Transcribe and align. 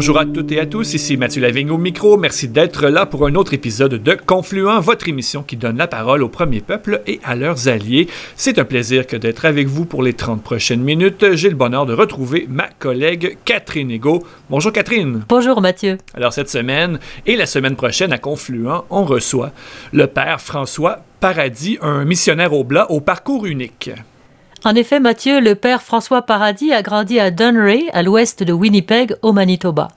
Bonjour 0.00 0.18
à 0.18 0.24
toutes 0.24 0.50
et 0.52 0.58
à 0.58 0.64
tous, 0.64 0.94
ici 0.94 1.18
Mathieu 1.18 1.42
Lavigne 1.42 1.70
au 1.70 1.76
micro. 1.76 2.16
Merci 2.16 2.48
d'être 2.48 2.88
là 2.88 3.04
pour 3.04 3.26
un 3.26 3.34
autre 3.34 3.52
épisode 3.52 4.02
de 4.02 4.14
Confluent, 4.14 4.80
votre 4.80 5.10
émission 5.10 5.42
qui 5.42 5.58
donne 5.58 5.76
la 5.76 5.88
parole 5.88 6.22
au 6.22 6.30
premier 6.30 6.62
peuple 6.62 7.02
et 7.06 7.20
à 7.22 7.36
leurs 7.36 7.68
alliés. 7.68 8.08
C'est 8.34 8.58
un 8.58 8.64
plaisir 8.64 9.06
que 9.06 9.18
d'être 9.18 9.44
avec 9.44 9.66
vous 9.66 9.84
pour 9.84 10.02
les 10.02 10.14
30 10.14 10.42
prochaines 10.42 10.80
minutes. 10.80 11.34
J'ai 11.34 11.50
le 11.50 11.54
bonheur 11.54 11.84
de 11.84 11.92
retrouver 11.92 12.46
ma 12.48 12.68
collègue 12.78 13.36
Catherine 13.44 13.90
Ego. 13.90 14.24
Bonjour 14.48 14.72
Catherine. 14.72 15.22
Bonjour 15.28 15.60
Mathieu. 15.60 15.98
Alors 16.14 16.32
cette 16.32 16.48
semaine 16.48 16.98
et 17.26 17.36
la 17.36 17.44
semaine 17.44 17.76
prochaine 17.76 18.14
à 18.14 18.16
Confluent, 18.16 18.84
on 18.88 19.04
reçoit 19.04 19.52
le 19.92 20.06
père 20.06 20.40
François 20.40 21.00
Paradis, 21.20 21.76
un 21.82 22.06
missionnaire 22.06 22.54
au 22.54 22.64
blas 22.64 22.90
au 22.90 23.02
parcours 23.02 23.44
unique. 23.44 23.90
En 24.64 24.74
effet, 24.74 25.00
Mathieu, 25.00 25.40
le 25.40 25.54
père 25.54 25.82
François 25.82 26.22
Paradis 26.22 26.72
a 26.72 26.82
grandi 26.82 27.18
à 27.18 27.30
Dunray, 27.30 27.88
à 27.94 28.02
l'ouest 28.02 28.42
de 28.42 28.52
Winnipeg, 28.52 29.16
au 29.22 29.32
Manitoba. 29.32 29.88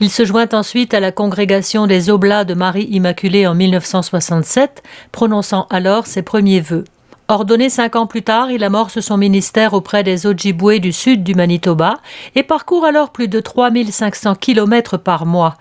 Il 0.00 0.10
se 0.10 0.24
joint 0.24 0.48
ensuite 0.52 0.94
à 0.94 1.00
la 1.00 1.12
congrégation 1.12 1.86
des 1.86 2.10
Oblats 2.10 2.44
de 2.44 2.54
Marie 2.54 2.88
Immaculée 2.90 3.46
en 3.46 3.54
1967, 3.54 4.82
prononçant 5.12 5.68
alors 5.70 6.06
ses 6.06 6.22
premiers 6.22 6.60
vœux. 6.60 6.84
Ordonné 7.30 7.70
cinq 7.70 7.94
ans 7.94 8.08
plus 8.08 8.22
tard, 8.22 8.50
il 8.50 8.64
amorce 8.64 8.98
son 8.98 9.16
ministère 9.16 9.72
auprès 9.72 10.02
des 10.02 10.26
Ojibwe 10.26 10.80
du 10.80 10.90
sud 10.90 11.22
du 11.22 11.36
Manitoba 11.36 11.98
et 12.34 12.42
parcourt 12.42 12.84
alors 12.84 13.10
plus 13.10 13.28
de 13.28 13.38
3500 13.38 14.34
km 14.34 14.96
par 14.96 15.26
mois. 15.26 15.54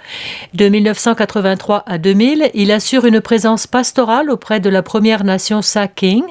De 0.55 0.67
1983 0.67 1.83
à 1.85 1.99
2000, 1.99 2.49
il 2.55 2.71
assure 2.71 3.05
une 3.05 3.21
présence 3.21 3.67
pastorale 3.67 4.31
auprès 4.31 4.59
de 4.59 4.67
la 4.67 4.81
Première 4.81 5.23
Nation 5.23 5.61
Saking, 5.61 6.23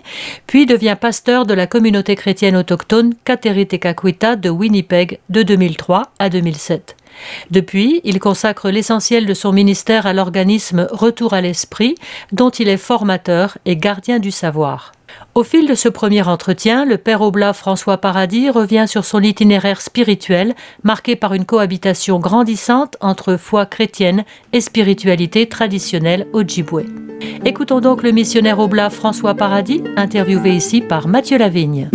puis 0.48 0.66
devient 0.66 0.96
pasteur 1.00 1.46
de 1.46 1.54
la 1.54 1.68
communauté 1.68 2.16
chrétienne 2.16 2.56
autochtone 2.56 3.14
Kateritekakwita 3.24 4.34
de 4.34 4.50
Winnipeg 4.50 5.20
de 5.28 5.44
2003 5.44 6.10
à 6.18 6.30
2007. 6.30 6.96
Depuis, 7.52 8.00
il 8.02 8.18
consacre 8.18 8.70
l'essentiel 8.70 9.24
de 9.24 9.34
son 9.34 9.52
ministère 9.52 10.04
à 10.08 10.12
l'organisme 10.12 10.88
Retour 10.90 11.32
à 11.32 11.40
l'Esprit, 11.40 11.94
dont 12.32 12.50
il 12.50 12.68
est 12.68 12.76
formateur 12.76 13.56
et 13.66 13.76
gardien 13.76 14.18
du 14.18 14.32
savoir. 14.32 14.90
Au 15.34 15.44
fil 15.44 15.68
de 15.68 15.74
ce 15.74 15.88
premier 15.88 16.22
entretien, 16.22 16.84
le 16.84 16.98
père 16.98 17.22
Oblat 17.22 17.52
François 17.52 17.98
Paradis 17.98 18.50
revient 18.50 18.86
sur 18.88 19.04
son 19.04 19.22
itinéraire 19.22 19.80
spirituel, 19.80 20.54
marqué 20.82 21.16
par 21.16 21.34
une 21.34 21.44
cohabitation 21.44 22.18
grandissante 22.18 22.96
entre 23.00 23.36
foi 23.36 23.66
chrétienne 23.66 24.24
et 24.52 24.60
spiritualité 24.60 25.48
traditionnelle 25.48 26.26
Ojibwe. 26.32 26.84
Écoutons 27.44 27.80
donc 27.80 28.02
le 28.02 28.12
missionnaire 28.12 28.58
Oblat 28.58 28.90
François 28.90 29.34
Paradis, 29.34 29.82
interviewé 29.96 30.54
ici 30.54 30.80
par 30.80 31.08
Mathieu 31.08 31.38
Lavigne. 31.38 31.88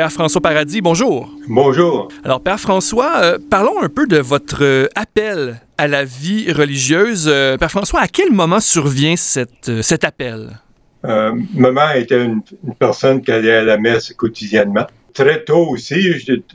Père 0.00 0.10
François 0.12 0.40
Paradis, 0.40 0.80
bonjour. 0.80 1.28
Bonjour. 1.46 2.08
Alors, 2.24 2.40
Père 2.40 2.58
François, 2.58 3.20
euh, 3.22 3.38
parlons 3.50 3.82
un 3.82 3.90
peu 3.90 4.06
de 4.06 4.16
votre 4.16 4.64
euh, 4.64 4.86
appel 4.94 5.60
à 5.76 5.88
la 5.88 6.06
vie 6.06 6.50
religieuse. 6.50 7.28
Euh, 7.28 7.58
Père 7.58 7.70
François, 7.70 8.00
à 8.00 8.08
quel 8.08 8.32
moment 8.32 8.60
survient 8.60 9.16
cette, 9.16 9.82
cet 9.82 10.04
appel? 10.04 10.58
maman 11.02 11.90
était 11.96 12.24
une, 12.24 12.40
personne 12.78 13.20
qui 13.20 13.30
allait 13.30 13.56
à 13.56 13.62
la 13.62 13.76
messe 13.76 14.14
quotidiennement. 14.14 14.86
Très 15.12 15.44
tôt 15.44 15.66
aussi, 15.68 16.00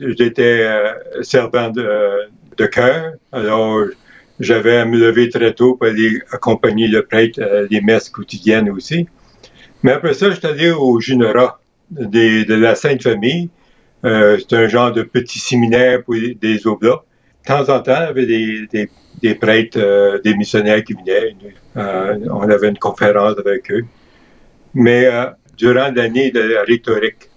j'étais 0.00 0.66
servant 1.22 1.70
de, 1.70 2.28
de 2.56 2.66
cœur. 2.66 3.12
Alors, 3.30 3.84
j'avais 4.40 4.78
à 4.78 4.84
me 4.84 4.98
lever 4.98 5.28
très 5.28 5.52
tôt 5.52 5.76
pour 5.76 5.86
aller 5.86 6.20
accompagner 6.32 6.88
le 6.88 7.02
prêtre 7.02 7.40
à 7.40 7.62
les 7.70 7.80
messes 7.80 8.08
quotidiennes 8.08 8.70
aussi. 8.70 9.06
Mais 9.84 9.92
après 9.92 10.14
ça, 10.14 10.32
j'étais 10.32 10.48
allé 10.48 10.72
au 10.72 10.98
De 11.90 12.54
la 12.54 12.74
Sainte 12.74 13.02
Famille. 13.02 13.48
Euh, 14.04 14.38
c'est 14.38 14.56
un 14.56 14.68
genre 14.68 14.92
de 14.92 15.02
petit 15.02 15.38
séminaire 15.38 16.02
pour 16.04 16.14
des 16.14 16.66
oblats. 16.66 17.02
De 17.42 17.46
temps 17.46 17.74
en 17.74 17.80
temps, 17.80 17.96
il 17.96 18.06
y 18.06 18.08
avait 18.08 18.26
des, 18.26 18.90
des, 19.22 19.34
prêtres, 19.34 19.78
euh, 19.80 20.20
des 20.22 20.34
missionnaires 20.34 20.82
qui 20.84 20.94
venaient. 20.94 21.34
Euh, 21.76 22.18
on 22.30 22.48
avait 22.48 22.68
une 22.68 22.78
conférence 22.78 23.38
avec 23.38 23.70
eux. 23.70 23.84
Mais 24.74 25.08
durant 25.56 25.90
l'année 25.94 26.30
de 26.30 26.40
la 26.40 26.62
rhétorique, 26.62 27.30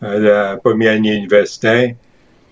la 0.00 0.56
première 0.56 0.94
année 0.94 1.14
universitaire, 1.14 1.94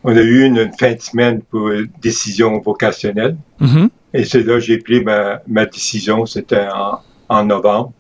on 0.05 0.15
a 0.15 0.21
eu 0.21 0.45
une, 0.45 0.71
fin 0.79 0.93
de 0.93 1.01
semaine 1.01 1.41
pour 1.43 1.71
décision 2.03 2.59
vocationnelle. 2.61 3.37
Mm-hmm. 3.61 3.89
Et 4.15 4.25
c'est 4.25 4.43
là 4.43 4.55
que 4.55 4.61
j'ai 4.61 4.79
pris 4.79 5.03
ma, 5.03 5.41
ma 5.47 5.65
décision. 5.65 6.27
C'était 6.27 6.67
en, 6.73 7.01
en 7.29 7.45
novembre. 7.45 7.93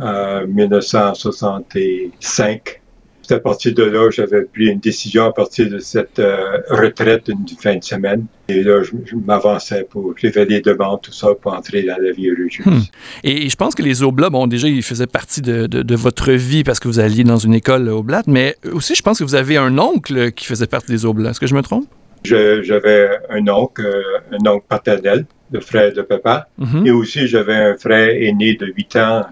1965. 0.00 2.80
C'est 3.28 3.34
à 3.34 3.40
partir 3.40 3.74
de 3.74 3.82
là, 3.82 4.08
j'avais 4.10 4.44
pris 4.44 4.68
une 4.68 4.78
décision 4.78 5.26
à 5.26 5.32
partir 5.32 5.68
de 5.68 5.78
cette 5.80 6.18
euh, 6.18 6.62
retraite 6.70 7.26
d'une 7.26 7.46
fin 7.60 7.76
de 7.76 7.84
semaine. 7.84 8.24
Et 8.48 8.62
là, 8.62 8.82
je, 8.82 8.92
m'avançais 9.16 9.84
pour 9.84 10.14
lever 10.22 10.46
des 10.46 10.62
demandes, 10.62 11.02
tout 11.02 11.12
ça, 11.12 11.34
pour 11.34 11.52
entrer 11.52 11.82
dans 11.82 12.02
la 12.02 12.12
vie 12.12 12.30
religieuse. 12.30 12.66
Hmm. 12.66 12.80
Et, 13.24 13.50
je 13.50 13.56
pense 13.56 13.74
que 13.74 13.82
les 13.82 14.02
Oblats, 14.02 14.30
bon, 14.30 14.46
déjà, 14.46 14.66
ils 14.66 14.82
faisaient 14.82 15.06
partie 15.06 15.42
de, 15.42 15.66
de, 15.66 15.94
votre 15.94 16.32
vie 16.32 16.64
parce 16.64 16.80
que 16.80 16.88
vous 16.88 17.00
alliez 17.00 17.22
dans 17.22 17.36
une 17.36 17.52
école 17.52 17.90
Oblate, 17.90 18.28
mais 18.28 18.56
aussi, 18.72 18.94
je 18.94 19.02
pense 19.02 19.18
que 19.18 19.24
vous 19.24 19.34
avez 19.34 19.58
un 19.58 19.78
oncle 19.78 20.32
qui 20.32 20.46
faisait 20.46 20.66
partie 20.66 20.90
des 20.90 21.04
Oblats. 21.04 21.32
Est-ce 21.32 21.40
que 21.40 21.46
je 21.46 21.54
me 21.54 21.60
trompe? 21.60 21.86
J'avais 22.24 23.10
un 23.28 23.46
oncle, 23.48 23.84
euh, 23.84 24.38
un 24.40 24.50
oncle 24.50 24.64
paternel, 24.66 25.26
le 25.52 25.60
frère 25.60 25.92
de 25.92 26.00
papa, 26.00 26.48
mm-hmm. 26.58 26.86
et 26.86 26.90
aussi 26.92 27.26
j'avais 27.26 27.56
un 27.56 27.76
frère 27.76 28.08
aîné 28.08 28.54
de 28.54 28.72
8 28.74 28.96
ans 28.96 29.26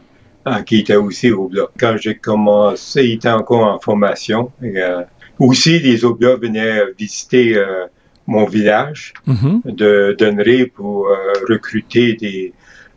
qui 0.65 0.79
était 0.79 0.97
aussi 0.97 1.31
au 1.33 1.49
bloc. 1.49 1.71
Quand 1.79 1.97
j'ai 1.97 2.17
commencé, 2.17 3.05
il 3.05 3.13
était 3.15 3.31
encore 3.31 3.67
en 3.67 3.79
formation. 3.79 4.53
Euh, 4.63 5.03
aussi, 5.39 5.79
les 5.81 6.05
Oblats 6.05 6.37
venaient 6.37 6.83
visiter 6.97 7.57
euh, 7.57 7.87
mon 8.27 8.47
village 8.47 9.13
mm-hmm. 9.27 9.75
de 9.75 10.17
Donnery 10.19 10.67
pour 10.67 11.09
euh, 11.09 11.17
recruter 11.49 12.15
des, 12.15 12.53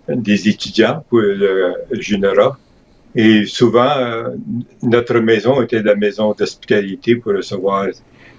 des 0.08 0.48
étudiants 0.48 1.04
pour 1.10 1.20
le 1.20 1.76
Junera. 1.94 2.58
Et 3.16 3.46
souvent, 3.46 3.92
notre 4.84 5.18
maison 5.20 5.64
était 5.64 5.82
la 5.82 5.96
maison 5.96 6.36
d'hospitalité 6.38 7.16
pour 7.16 7.34
recevoir 7.34 7.88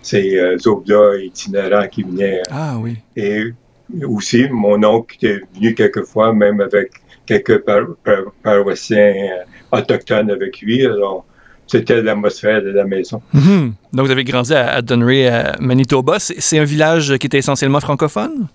ces 0.00 0.38
Oblats 0.64 1.16
itinérants 1.20 1.88
qui 1.88 2.04
venaient. 2.04 2.42
Ah 2.50 2.76
oui. 2.80 2.96
Et 3.16 3.52
aussi, 4.04 4.48
mon 4.48 4.82
oncle 4.84 5.16
était 5.16 5.40
venu 5.56 5.74
quelquefois, 5.74 6.32
même 6.32 6.60
avec 6.60 6.92
quelques 7.30 7.62
paroissiens 8.42 8.98
euh, 8.98 9.78
autochtones 9.78 10.30
avec 10.30 10.60
lui. 10.60 10.84
Alors, 10.84 11.24
c'était 11.66 12.02
l'atmosphère 12.02 12.62
de 12.62 12.70
la 12.70 12.84
maison. 12.84 13.22
Mhm. 13.32 13.74
Donc, 13.92 14.06
vous 14.06 14.12
avez 14.12 14.24
grandi 14.24 14.54
à, 14.54 14.82
Dunray, 14.82 15.28
à 15.28 15.56
Manitoba. 15.60 16.18
C'est 16.18 16.58
un 16.58 16.64
village 16.64 17.16
qui 17.18 17.26
était 17.26 17.38
essentiellement 17.38 17.80
francophone? 17.80 18.48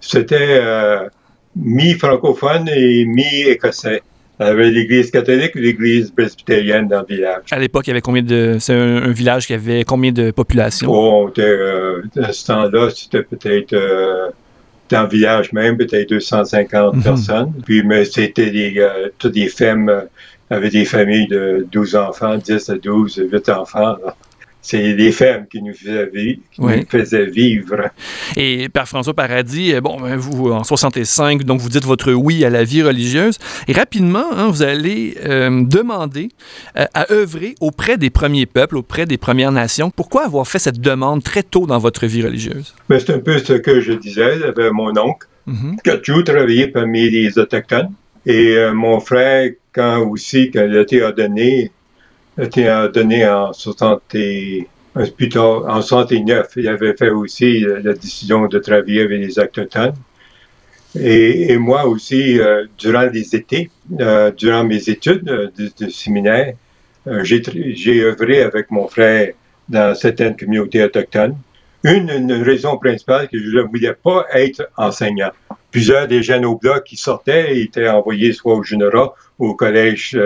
C'était 0.00 0.60
euh, 0.62 1.08
mi-francophone 1.56 2.68
et 2.68 3.04
mi-écossais. 3.06 4.02
Il 4.40 4.46
y 4.46 4.48
avait 4.48 4.70
l'église 4.70 5.10
catholique 5.10 5.52
et 5.54 5.60
l'église 5.60 6.10
presbytérienne 6.10 6.88
dans 6.88 7.00
le 7.00 7.06
village. 7.14 7.42
À 7.50 7.58
l'époque, 7.58 7.86
il 7.86 7.90
y 7.90 7.92
avait 7.92 8.00
combien 8.00 8.22
de. 8.22 8.56
C'est 8.58 8.74
un, 8.74 9.10
village 9.10 9.46
qui 9.46 9.52
avait 9.52 9.84
combien 9.84 10.12
de 10.12 10.30
population? 10.30 10.90
Oh, 10.90 11.30
euh, 11.38 12.02
à 12.22 12.32
ce 12.32 12.46
temps-là, 12.46 12.88
c'était 12.90 13.22
peut-être 13.22 13.74
dans 14.90 15.02
le 15.02 15.08
village 15.08 15.52
même, 15.52 15.76
peut-être 15.76 16.08
250 16.10 16.96
mhm. 16.96 17.02
personnes. 17.02 17.52
Puis, 17.64 17.82
mais 17.82 18.04
c'était 18.04 18.50
des, 18.50 18.74
euh, 18.78 19.08
toutes 19.18 19.34
des 19.34 19.48
femmes 19.48 19.88
euh, 19.88 20.02
avec 20.50 20.72
des 20.72 20.84
familles 20.84 21.28
de 21.28 21.66
12 21.70 21.96
enfants, 21.96 22.36
10 22.36 22.70
à 22.70 22.76
12, 22.76 23.28
8 23.32 23.48
enfants 23.50 23.96
c'est 24.62 24.92
les 24.92 25.12
femmes 25.12 25.46
qui 25.50 25.62
nous 25.62 25.72
faisaient 25.72 27.26
vivre. 27.26 27.90
Et 28.36 28.68
Père 28.68 28.88
François 28.88 29.14
Paradis, 29.14 29.74
euh, 29.74 29.80
bon, 29.80 30.00
ben, 30.00 30.16
vous, 30.16 30.50
en 30.50 30.64
65, 30.64 31.44
donc 31.44 31.60
vous 31.60 31.68
dites 31.68 31.84
votre 31.84 32.12
oui 32.12 32.44
à 32.44 32.50
la 32.50 32.64
vie 32.64 32.82
religieuse. 32.82 33.38
Et 33.68 33.72
rapidement, 33.72 34.26
hein, 34.32 34.48
vous 34.48 34.62
allez 34.62 35.16
euh, 35.24 35.64
demander 35.64 36.28
euh, 36.76 36.84
à 36.94 37.10
œuvrer 37.12 37.54
auprès 37.60 37.96
des 37.96 38.10
premiers 38.10 38.46
peuples, 38.46 38.76
auprès 38.76 39.06
des 39.06 39.18
Premières 39.18 39.52
Nations. 39.52 39.90
Pourquoi 39.90 40.24
avoir 40.24 40.46
fait 40.46 40.58
cette 40.58 40.80
demande 40.80 41.22
très 41.22 41.42
tôt 41.42 41.66
dans 41.66 41.78
votre 41.78 42.06
vie 42.06 42.22
religieuse? 42.22 42.74
Ben, 42.88 43.00
c'est 43.00 43.14
un 43.14 43.20
peu 43.20 43.38
ce 43.38 43.54
que 43.54 43.80
je 43.80 43.92
disais 43.92 44.44
avec 44.44 44.72
mon 44.72 44.96
oncle, 44.98 45.26
mm 45.46 45.76
qui 45.82 45.90
a 45.90 45.96
toujours 45.96 46.24
travaillé 46.24 46.68
parmi 46.68 47.08
les 47.08 47.38
Autochtones. 47.38 47.92
Et 48.26 48.56
mon 48.74 49.00
frère, 49.00 49.50
quand 49.72 50.06
aussi, 50.06 50.50
quand 50.50 50.66
il 50.68 50.76
a 50.76 50.82
été 50.82 51.02
ordonné, 51.02 51.70
été 52.42 52.88
donné 52.92 53.26
en 53.28 53.52
60 53.52 54.02
euh, 54.14 55.06
plutôt 55.16 55.66
en 55.68 55.82
69. 55.82 56.52
Il 56.56 56.68
avait 56.68 56.96
fait 56.96 57.10
aussi 57.10 57.60
la 57.60 57.92
décision 57.92 58.46
de 58.46 58.58
travailler 58.58 59.02
avec 59.02 59.20
les 59.20 59.38
Autochtones. 59.38 59.94
Et, 60.98 61.56
moi 61.56 61.86
aussi, 61.86 62.40
durant 62.76 63.06
les 63.06 63.36
étés, 63.36 63.70
durant 64.36 64.64
mes 64.64 64.88
études 64.88 65.22
de, 65.24 65.88
séminaire, 65.88 66.54
j'ai 67.22 68.02
œuvré 68.02 68.42
avec 68.42 68.72
mon 68.72 68.88
frère 68.88 69.32
dans 69.70 69.94
certaines 69.94 70.36
communautés 70.36 70.82
autochtones. 70.82 71.36
Une, 71.82 72.32
raison 72.42 72.76
principale, 72.76 73.28
que 73.28 73.38
je 73.38 73.56
ne 73.56 73.62
voulais 73.62 73.94
pas 73.94 74.26
être 74.34 74.68
enseignant. 74.76 75.30
Plusieurs 75.70 76.08
des 76.08 76.22
jeunes 76.22 76.44
au 76.44 76.56
bloc 76.56 76.84
qui 76.84 76.96
sortaient 76.96 77.58
étaient 77.58 77.88
envoyés 77.88 78.32
soit 78.32 78.54
au 78.54 78.62
Général 78.62 79.08
ou 79.38 79.48
au 79.48 79.54
collège 79.54 80.18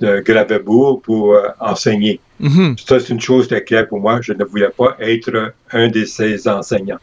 de 0.00 0.20
Gravebourg 0.20 1.00
pour 1.02 1.34
euh, 1.34 1.48
enseigner. 1.60 2.20
Mhm. 2.40 2.74
Ça, 2.84 2.98
c'est 2.98 3.12
une 3.12 3.20
chose 3.20 3.46
très 3.46 3.62
claire 3.62 3.86
pour 3.86 4.00
moi. 4.00 4.18
Je 4.20 4.32
ne 4.32 4.44
voulais 4.44 4.68
pas 4.68 4.96
être 5.00 5.52
un 5.72 5.88
de 5.88 6.04
ces 6.04 6.48
enseignants. 6.48 6.98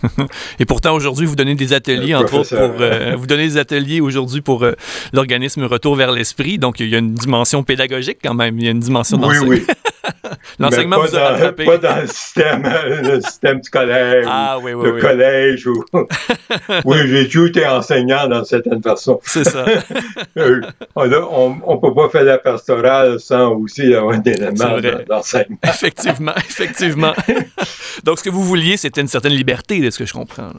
Et 0.58 0.66
pourtant, 0.66 0.94
aujourd'hui, 0.94 1.26
vous 1.26 1.34
donnez 1.34 1.54
des 1.54 1.72
ateliers, 1.72 2.14
entre 2.14 2.34
autres, 2.34 2.56
pour, 2.56 2.80
euh, 2.80 3.16
vous 3.16 3.26
donnez 3.26 3.48
des 3.48 3.56
ateliers 3.56 4.00
aujourd'hui 4.00 4.42
pour 4.42 4.64
euh, 4.64 4.72
l'organisme 5.12 5.64
Retour 5.64 5.96
vers 5.96 6.12
l'Esprit. 6.12 6.58
Donc, 6.58 6.78
il 6.78 6.88
y 6.88 6.94
a 6.94 6.98
une 6.98 7.14
dimension 7.14 7.62
pédagogique 7.62 8.18
quand 8.22 8.34
même. 8.34 8.58
Il 8.58 8.64
y 8.64 8.68
a 8.68 8.72
une 8.72 8.80
dimension 8.80 9.16
d'enseignement. 9.16 9.48
Oui, 9.48 9.62
oui. 9.66 9.74
L'enseignement 10.58 11.00
vous 11.00 11.16
a 11.16 11.30
rattrapé. 11.30 11.64
Pas 11.64 11.78
dans 11.78 12.00
le 12.00 12.06
système, 12.06 12.62
le 13.02 13.20
système 13.20 13.62
scolaire, 13.62 14.24
ah, 14.28 14.58
oui, 14.62 14.72
oui, 14.72 14.92
le 14.92 15.00
collège. 15.00 15.66
Ou... 15.66 15.84
oui, 16.84 16.98
j'ai 17.06 17.26
toujours 17.26 17.48
été 17.48 17.66
enseignant 17.66 18.28
dans 18.28 18.44
certaines 18.44 18.82
façons. 18.82 19.20
C'est 19.24 19.44
ça. 19.44 19.64
on 20.96 21.06
ne 21.06 21.80
peut 21.80 21.94
pas 21.94 22.08
faire 22.10 22.24
la 22.24 22.38
pastorale 22.38 23.20
sans 23.20 23.52
aussi 23.54 23.94
avoir 23.94 24.18
des 24.18 24.32
éléments 24.32 24.78
d'enseignement. 25.08 25.58
effectivement, 25.62 26.34
effectivement. 26.36 27.12
Donc, 28.04 28.18
ce 28.18 28.24
que 28.24 28.30
vous 28.30 28.44
vouliez, 28.44 28.76
c'était 28.76 29.00
une 29.00 29.08
certaine 29.08 29.32
liberté, 29.32 29.80
de 29.80 29.90
ce 29.90 29.98
que 29.98 30.06
je 30.06 30.12
comprends. 30.12 30.50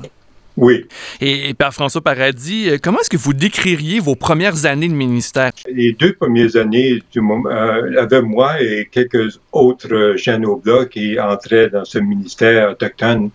Oui. 0.57 0.87
Et, 1.21 1.53
Père 1.53 1.71
François 1.71 2.01
Paradis, 2.01 2.69
euh, 2.69 2.77
comment 2.81 2.99
est-ce 2.99 3.11
que 3.11 3.17
vous 3.17 3.33
décririez 3.33 3.99
vos 3.99 4.15
premières 4.15 4.65
années 4.65 4.87
de 4.87 4.93
ministère? 4.93 5.51
Les 5.71 5.93
deux 5.93 6.13
premières 6.13 6.55
années, 6.55 7.03
du 7.11 7.21
moment, 7.21 7.49
euh, 7.49 8.01
avec 8.01 8.23
moi 8.23 8.59
et 8.59 8.89
quelques 8.91 9.39
autres 9.51 10.15
jeunes 10.17 10.45
au 10.47 10.55
bloc 10.57 10.89
qui 10.89 11.19
entraient 11.19 11.69
dans 11.69 11.85
ce 11.85 11.99
ministère 11.99 12.71
autochtone, 12.71 13.29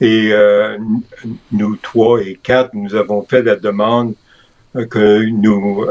et 0.00 0.30
euh, 0.32 0.76
nous 1.52 1.76
trois 1.76 2.20
et 2.20 2.38
quatre, 2.42 2.70
nous 2.74 2.94
avons 2.94 3.24
fait 3.24 3.42
la 3.42 3.56
demande 3.56 4.14
que 4.90 5.24
nous 5.24 5.86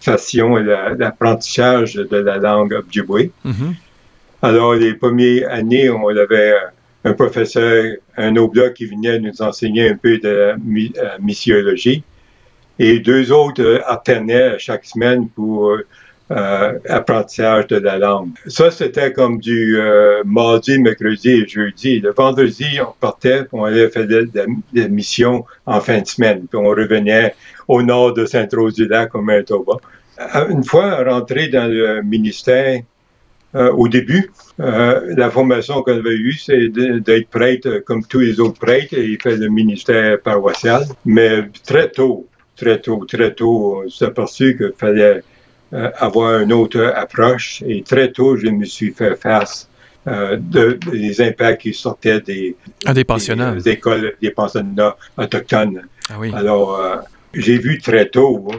fassions 0.00 0.56
l'apprentissage 0.56 1.94
de 1.94 2.16
la 2.16 2.36
langue 2.36 2.74
Ojibwe. 2.74 3.30
Mm-hmm. 3.44 3.74
Alors, 4.42 4.74
les 4.74 4.94
premières 4.94 5.50
années, 5.50 5.88
on 5.88 6.08
avait 6.08 6.54
un 7.04 7.12
professeur, 7.12 7.96
un 8.16 8.36
oblat 8.36 8.70
qui 8.70 8.86
venait 8.86 9.18
nous 9.18 9.42
enseigner 9.42 9.88
un 9.88 9.96
peu 9.96 10.18
de 10.18 10.28
euh, 10.28 10.56
missiologie. 11.20 12.02
Et 12.78 12.98
deux 12.98 13.30
autres 13.30 13.62
euh, 13.62 13.80
alternaient 13.86 14.58
chaque 14.58 14.86
semaine 14.86 15.28
pour 15.28 15.76
euh, 16.30 16.78
apprentissage 16.88 17.66
de 17.66 17.76
la 17.76 17.98
langue. 17.98 18.30
Ça, 18.46 18.70
c'était 18.70 19.12
comme 19.12 19.38
du 19.38 19.78
mardi, 20.24 20.78
mercredi 20.78 21.28
et 21.28 21.46
jeudi. 21.46 22.00
Le 22.00 22.12
vendredi, 22.12 22.78
on 22.80 22.92
partait, 22.98 23.42
on 23.52 23.64
allait 23.64 23.90
faire 23.90 24.06
des 24.06 24.88
missions 24.88 25.44
en 25.66 25.80
fin 25.80 26.00
de 26.00 26.06
semaine. 26.06 26.46
Puis 26.48 26.58
on 26.58 26.68
revenait 26.68 27.34
au 27.68 27.82
nord 27.82 28.14
de 28.14 28.24
Saint-Rose-du-Lac, 28.24 29.14
au 29.14 29.20
Manitoba. 29.20 29.74
Une 30.48 30.64
fois 30.64 31.04
rentré 31.04 31.48
dans 31.48 31.70
le 31.70 32.00
ministère, 32.02 32.80
euh, 33.54 33.70
au 33.72 33.88
début. 33.88 34.30
Euh, 34.60 35.14
la 35.16 35.30
formation 35.30 35.82
qu'on 35.82 35.98
avait 35.98 36.16
eue, 36.16 36.34
c'est 36.34 36.68
d'être 36.68 37.28
prêtre 37.28 37.82
comme 37.86 38.04
tous 38.04 38.20
les 38.20 38.40
autres 38.40 38.58
prêtres 38.58 38.94
et 38.94 39.18
faire 39.22 39.36
le 39.36 39.48
ministère 39.48 40.20
paroissial. 40.20 40.84
Mais 41.04 41.48
très 41.64 41.90
tôt, 41.90 42.26
très 42.56 42.80
tôt, 42.80 43.04
très 43.06 43.34
tôt, 43.34 43.82
on 43.84 43.88
s'est 43.90 44.06
aperçu 44.06 44.56
qu'il 44.56 44.72
fallait 44.76 45.22
euh, 45.72 45.90
avoir 45.98 46.40
une 46.40 46.52
autre 46.52 46.92
approche. 46.94 47.62
Et 47.66 47.82
très 47.82 48.12
tôt, 48.12 48.36
je 48.36 48.46
me 48.46 48.64
suis 48.64 48.92
fait 48.92 49.16
face 49.16 49.68
euh, 50.06 50.36
de, 50.38 50.78
des 50.92 51.20
impacts 51.20 51.62
qui 51.62 51.74
sortaient 51.74 52.20
des, 52.20 52.54
ah, 52.84 52.94
des 52.94 53.04
pensionnats. 53.04 53.54
Des, 53.54 53.70
écoles, 53.70 54.14
des 54.22 54.30
pensionnats 54.30 54.96
autochtones. 55.16 55.82
Ah 56.10 56.14
oui. 56.18 56.30
Alors, 56.34 56.78
euh, 56.78 56.96
j'ai 57.32 57.58
vu 57.58 57.80
très 57.80 58.06
tôt 58.06 58.50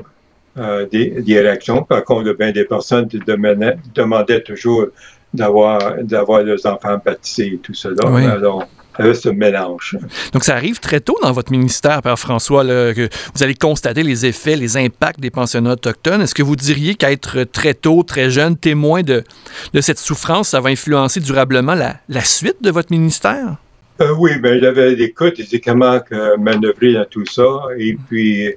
euh, 0.58 0.86
des, 0.86 1.40
réactions. 1.42 1.84
Par 1.84 2.04
contre, 2.04 2.32
bien 2.34 2.52
des 2.52 2.66
personnes 2.66 3.08
demandaient, 3.28 3.78
demandaient 3.94 4.42
toujours 4.42 4.86
d'avoir 5.34 6.02
d'avoir 6.02 6.44
leurs 6.44 6.66
enfants 6.66 6.98
baptisés 7.04 7.56
et 7.56 7.58
tout 7.58 7.74
cela. 7.74 8.10
Oui. 8.10 8.26
Alors, 8.26 8.66
ce 9.14 9.28
mélange. 9.28 9.98
Donc, 10.32 10.46
ça 10.46 10.56
arrive 10.56 10.80
très 10.80 11.02
tôt 11.02 11.18
dans 11.22 11.34
votre 11.34 11.52
ministère, 11.52 12.02
Père 12.02 12.18
François, 12.18 12.64
que 12.64 13.10
vous 13.34 13.44
allez 13.44 13.54
constater 13.54 14.04
les 14.04 14.26
effets, 14.26 14.56
les 14.56 14.78
impacts 14.78 15.20
des 15.20 15.30
pensionnats 15.30 15.74
autochtones. 15.74 16.22
Est-ce 16.22 16.34
que 16.34 16.44
vous 16.44 16.56
diriez 16.56 16.96
qu'être 16.96 17.44
très 17.44 17.74
tôt, 17.74 18.04
très 18.04 18.30
jeune, 18.30 18.56
témoin 18.56 19.02
de, 19.02 19.24
de 19.74 19.82
cette 19.82 20.00
souffrance, 20.00 20.50
ça 20.50 20.62
va 20.62 20.70
influencer 20.70 21.20
durablement 21.20 21.76
la, 21.76 21.98
la 22.08 22.22
suite 22.22 22.62
de 22.62 22.72
votre 22.72 22.94
ministère? 22.94 23.58
Euh, 24.02 24.14
oui, 24.18 24.40
bien, 24.40 24.60
j'avais 24.60 24.96
des 24.96 25.12
codes, 25.12 25.34
et 25.40 25.60
comment 25.60 26.00
manœuvrer 26.40 26.94
dans 26.94 27.06
tout 27.06 27.26
ça. 27.26 27.44
Et 27.78 27.98
puis, 28.08 28.54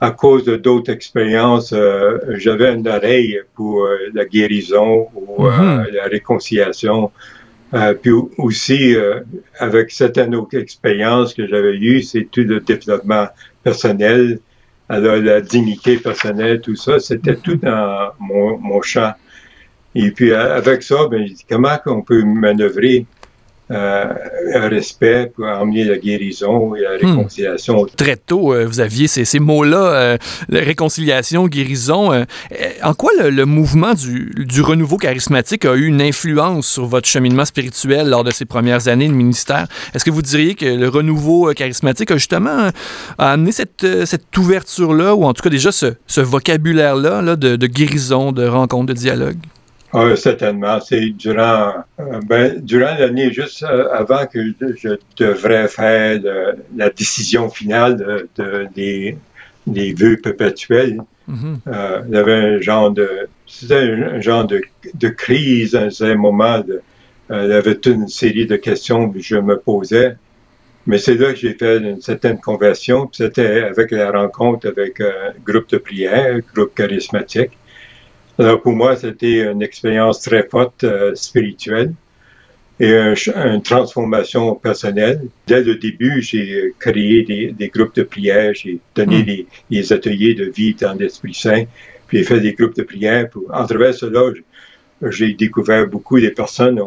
à 0.00 0.10
cause 0.12 0.44
d'autres 0.46 0.90
expériences, 0.90 1.72
euh, 1.72 2.18
j'avais 2.30 2.72
une 2.72 2.88
oreille 2.88 3.40
pour 3.54 3.84
euh, 3.84 3.96
la 4.14 4.24
guérison 4.24 5.08
ou 5.14 5.46
euh, 5.46 5.50
mhm. 5.50 5.86
la 5.92 6.04
réconciliation. 6.04 7.10
puis 8.02 8.12
aussi, 8.38 8.96
avec 9.60 9.92
certaines 9.92 10.34
autres 10.34 10.58
expériences 10.58 11.34
que 11.34 11.46
j'avais 11.46 11.76
eues, 11.76 12.02
c'est 12.02 12.24
tout 12.24 12.42
le 12.42 12.58
développement 12.58 13.28
personnel, 13.62 14.40
alors 14.88 15.18
la 15.18 15.40
dignité 15.40 15.96
personnelle, 15.98 16.60
tout 16.60 16.74
ça, 16.74 16.98
c'était 16.98 17.36
tout 17.36 17.54
dans 17.54 18.10
mon, 18.18 18.58
mon 18.58 18.82
champ. 18.82 19.12
Et 19.94 20.10
puis 20.10 20.32
avec 20.32 20.82
ça, 20.82 21.06
ben, 21.08 21.28
comment 21.48 21.78
on 21.86 22.02
peut 22.02 22.24
manœuvrer 22.24 22.96
euh, 22.98 23.19
un 23.70 24.68
respect 24.68 25.32
pour 25.34 25.46
amener 25.46 25.84
la 25.84 25.98
guérison 25.98 26.74
et 26.74 26.80
la 26.80 26.96
hmm. 26.96 27.06
réconciliation. 27.06 27.86
Très 27.96 28.16
tôt, 28.16 28.52
euh, 28.52 28.66
vous 28.66 28.80
aviez 28.80 29.06
ces, 29.06 29.24
ces 29.24 29.38
mots-là, 29.38 29.76
euh, 29.76 30.18
réconciliation, 30.50 31.46
guérison. 31.46 32.24
en 32.82 32.94
quoi 32.94 33.12
le, 33.18 33.44
mouvement 33.44 33.94
du, 33.94 34.32
du, 34.36 34.60
renouveau 34.62 34.96
charismatique 34.96 35.64
a 35.64 35.74
eu 35.74 35.86
une 35.86 36.02
influence 36.02 36.66
sur 36.66 36.86
votre 36.86 37.08
cheminement 37.08 37.44
spirituel 37.44 38.08
lors 38.08 38.24
de 38.24 38.30
ces 38.30 38.44
premières 38.44 38.88
années 38.88 39.08
de 39.08 39.14
ministère? 39.14 39.66
Est-ce 39.94 40.04
que 40.04 40.10
vous 40.10 40.22
diriez 40.22 40.54
que 40.54 40.66
le 40.66 40.88
renouveau 40.88 41.52
charismatique 41.54 42.10
a 42.10 42.16
justement 42.16 42.70
amené 43.18 43.52
cette, 43.52 43.86
cette 44.04 44.36
ouverture-là, 44.36 45.14
ou 45.14 45.24
en 45.24 45.32
tout 45.32 45.42
cas 45.42 45.50
déjà 45.50 45.72
ce, 45.72 45.94
ce 46.06 46.20
vocabulaire-là 46.20 47.22
là, 47.22 47.36
de, 47.36 47.56
de 47.56 47.66
guérison, 47.66 48.32
de 48.32 48.46
rencontre, 48.46 48.86
de 48.86 48.94
dialogue? 48.94 49.38
Ah, 49.92 50.14
certainement. 50.16 50.80
C'est 50.80 51.10
durant, 51.10 51.84
euh, 51.98 52.20
ben, 52.26 52.60
durant 52.60 52.94
l'année, 52.96 53.32
juste 53.32 53.64
euh, 53.64 53.88
avant 53.92 54.26
que 54.26 54.38
je 54.76 54.90
devrais 55.16 55.66
faire 55.68 56.20
la 56.76 56.90
décision 56.90 57.50
finale 57.50 58.26
de, 58.36 58.68
des, 58.74 59.16
des 59.66 59.92
vœux 59.94 60.16
perpétuels. 60.16 61.00
Mm-hmm. 61.28 61.56
euh, 61.68 62.02
il 62.08 62.14
y 62.14 62.16
avait 62.16 62.34
un 62.34 62.60
genre 62.60 62.90
de, 62.90 63.28
c'était 63.46 63.76
un 63.76 64.20
genre 64.20 64.46
de, 64.46 64.62
de 64.94 65.08
crise 65.08 65.76
un 65.76 66.14
moment. 66.14 66.60
De, 66.60 66.82
euh, 67.30 67.44
il 67.44 67.50
y 67.50 67.52
avait 67.52 67.74
toute 67.74 67.94
une 67.94 68.08
série 68.08 68.46
de 68.46 68.56
questions 68.56 69.10
que 69.10 69.20
je 69.20 69.36
me 69.36 69.56
posais. 69.58 70.16
Mais 70.86 70.98
c'est 70.98 71.14
là 71.14 71.32
que 71.32 71.38
j'ai 71.38 71.54
fait 71.54 71.78
une 71.78 72.00
certaine 72.00 72.40
conversion. 72.40 73.08
C'était 73.12 73.62
avec 73.62 73.90
la 73.90 74.10
rencontre 74.10 74.68
avec 74.68 75.00
un 75.00 75.32
groupe 75.44 75.68
de 75.68 75.78
prière, 75.78 76.36
un 76.36 76.40
groupe 76.54 76.74
charismatique. 76.74 77.52
Alors 78.38 78.62
pour 78.62 78.72
moi, 78.72 78.96
c'était 78.96 79.50
une 79.50 79.62
expérience 79.62 80.20
très 80.20 80.46
forte 80.48 80.84
euh, 80.84 81.14
spirituelle 81.14 81.92
et 82.80 82.94
une 82.94 83.62
transformation 83.62 84.54
personnelle. 84.54 85.28
Dès 85.46 85.62
le 85.62 85.74
début, 85.74 86.22
j'ai 86.22 86.72
créé 86.78 87.24
des, 87.24 87.52
des, 87.52 87.68
groupes 87.68 87.94
de 87.94 88.02
prière, 88.02 88.54
j'ai 88.54 88.78
donné 88.94 89.18
hmm. 89.18 89.26
des, 89.26 89.46
des, 89.70 89.92
ateliers 89.92 90.34
de 90.34 90.46
vie 90.46 90.72
dans 90.74 90.94
l'Esprit 90.94 91.34
Saint, 91.34 91.64
puis 92.06 92.18
j'ai 92.18 92.24
fait 92.24 92.40
des 92.40 92.54
groupes 92.54 92.74
de 92.74 92.82
prière. 92.82 93.28
Pour, 93.28 93.44
en 93.52 93.66
travers 93.66 93.92
cela, 93.92 94.22
j'ai 95.10 95.34
découvert 95.34 95.86
beaucoup 95.86 96.18
de 96.18 96.30
personnes 96.30 96.80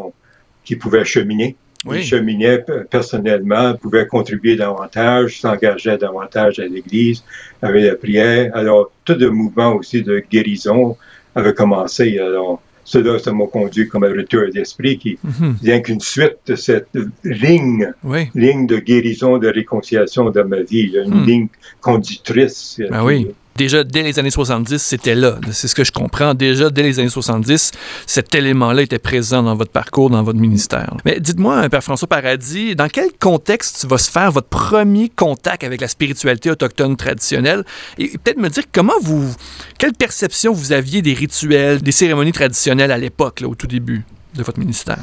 qui 0.66 0.76
pouvaient 0.76 1.06
cheminer. 1.06 1.56
Oui. 1.86 1.98
Ils 2.00 2.06
cheminaient 2.06 2.64
personnellement, 2.90 3.76
pouvaient 3.76 4.08
contribuer 4.08 4.56
davantage, 4.56 5.42
s'engageaient 5.42 5.98
davantage 5.98 6.60
à 6.60 6.66
l'Église, 6.66 7.24
avec 7.62 7.84
la 7.84 7.96
prière. 7.96 8.52
Alors, 8.56 8.92
tout 9.04 9.16
le 9.20 9.30
mouvement 9.30 9.76
aussi 9.76 10.02
de 10.02 10.24
guérison, 10.32 10.98
avait 11.36 11.54
commencé. 11.54 12.18
Alors, 12.20 12.62
cela, 12.86 13.18
ça 13.18 13.32
m'a 13.32 13.48
conduit 13.48 13.88
comme 13.88 14.04
un 14.04 14.12
retour 14.12 14.44
d'esprit 14.54 14.98
qui 14.98 15.18
mhm. 15.24 15.56
vient 15.62 15.80
qu'une 15.80 16.02
suite 16.02 16.38
de 16.48 16.56
cette 16.56 16.90
ligne, 17.24 17.94
ligne 18.36 18.68
de 18.68 18.78
guérison, 18.78 19.38
de 19.38 19.48
réconciliation 19.48 20.30
de 20.30 20.42
ma 20.42 20.62
vie, 20.62 20.94
une 20.94 21.22
hmm. 21.22 21.26
ligne 21.26 21.48
conductrice. 21.80 22.82
Ah 22.92 23.06
oui. 23.06 23.28
Déjà, 23.56 23.84
dès 23.84 24.02
les 24.02 24.18
années 24.18 24.32
70, 24.32 24.82
c'était 24.82 25.14
là. 25.14 25.38
C'est 25.52 25.68
ce 25.68 25.76
que 25.76 25.84
je 25.84 25.92
comprends. 25.92 26.34
Déjà, 26.34 26.70
dès 26.70 26.82
les 26.82 27.00
années 27.00 27.10
70, 27.10 27.72
cet 28.08 28.34
élément-là 28.34 28.82
était 28.82 29.00
présent 29.00 29.44
dans 29.44 29.56
votre 29.56 29.72
parcours, 29.72 30.10
dans 30.10 30.24
votre 30.24 30.40
ministère. 30.40 30.96
Mais 31.06 31.20
dites-moi, 31.20 31.70
Père 31.70 31.84
François 31.84 32.08
Paradis, 32.08 32.76
dans 32.76 32.88
quel 32.88 33.10
contexte 33.20 33.86
va 33.86 33.98
se 33.98 34.10
faire 34.10 34.32
votre 34.32 34.48
premier 34.48 35.10
contact 35.10 35.64
avec 35.64 35.82
la 35.82 35.88
spiritualité 35.88 36.50
autochtone 36.50 36.98
traditionnelle? 36.98 37.64
Et 38.00 38.18
peut-être 38.18 38.40
me 38.40 38.50
dire 38.50 38.64
comment 38.72 39.00
vous... 39.02 39.32
Quelle 39.78 39.94
perception 39.94 40.54
vous 40.54 40.72
aviez 40.72 41.02
des 41.02 41.14
rituels, 41.14 41.82
des 41.82 41.92
cérémonies 41.92 42.32
traditionnelles 42.32 42.92
à 42.92 42.98
l'époque, 42.98 43.44
au 43.46 43.54
tout 43.54 43.68
début 43.68 44.04
de 44.34 44.42
votre 44.44 44.60
ministère? 44.60 44.98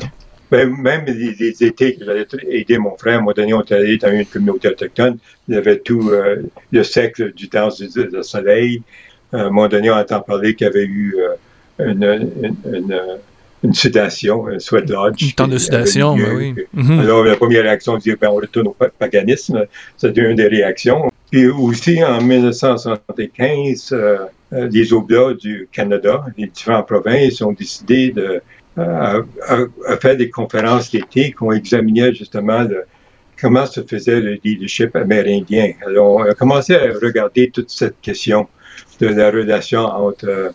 Ben, 0.51 0.69
même 0.69 1.05
les, 1.07 1.63
étés 1.65 1.95
que 1.95 2.05
j'allais 2.05 2.27
aider 2.49 2.79
mon 2.79 2.97
frère, 2.97 3.21
moment 3.21 3.33
donné, 3.33 3.55
on 3.55 3.63
était 3.63 3.77
allé 3.77 3.99
dans 3.99 4.11
une 4.11 4.27
communauté 4.27 4.69
autochtone. 4.69 5.19
Il 5.49 5.55
y 5.55 5.59
avait 5.59 5.79
tout 5.79 6.11
euh, 6.11 6.43
le 6.73 6.83
cercle 6.83 7.33
du 7.33 7.49
temps 7.49 7.69
du, 7.69 7.89
soleil. 8.23 8.83
À 9.33 9.43
un 9.43 9.45
moment 9.45 9.69
donné, 9.69 9.91
on 9.91 9.95
entend 9.95 10.21
parler 10.21 10.57
qu'il 10.57 10.67
y 10.67 10.71
avait 10.71 10.85
eu 10.85 11.15
euh, 11.19 11.87
une, 11.87 12.55
une, 12.67 13.01
une, 13.63 13.75
sudation, 13.75 14.49
un 14.49 14.59
sweat 14.59 14.91
lodge. 14.91 15.23
Une 15.23 15.33
temps 15.33 15.47
de 15.47 15.59
sudation, 15.59 16.17
ben 16.17 16.37
oui. 16.37 16.55
Mhm. 16.73 16.99
Alors, 16.99 17.23
la 17.23 17.37
première 17.37 17.63
réaction, 17.63 17.93
on 17.93 17.99
dit, 17.99 18.13
ben, 18.21 18.31
on 18.31 18.37
retourne 18.37 18.69
au 18.69 18.77
paganisme. 18.99 19.67
C'était 19.97 20.23
une 20.23 20.35
des 20.35 20.49
réactions. 20.49 21.11
Puis 21.31 21.47
aussi, 21.47 22.03
en 22.03 22.21
1975, 22.21 23.93
euh, 23.93 24.19
les 24.51 24.93
Oblats 24.93 25.35
du 25.35 25.69
Canada, 25.71 26.25
les 26.37 26.49
différentes 26.49 26.89
provinces 26.89 27.41
ont 27.41 27.53
décidé 27.53 28.11
de 28.11 28.43
a, 28.77 29.23
fait 30.01 30.17
des 30.17 30.31
conférences 30.31 30.91
d'été 30.91 31.33
qui 31.33 31.43
ont 31.43 31.53
examiné 31.53 32.15
justement 32.15 32.67
comment 33.41 33.67
se 33.67 33.83
faisait 33.83 34.21
le 34.21 34.39
leadership 34.45 34.95
amérindien. 34.97 35.73
Alors, 35.87 36.17
on 36.17 36.23
a 36.23 36.35
commencé 36.35 36.75
à 36.75 36.93
regarder 37.03 37.51
toute 37.51 37.71
cette 37.71 38.01
question 38.01 38.49
de 39.01 39.07
la 39.07 39.31
relation 39.31 39.81
entre 39.81 40.53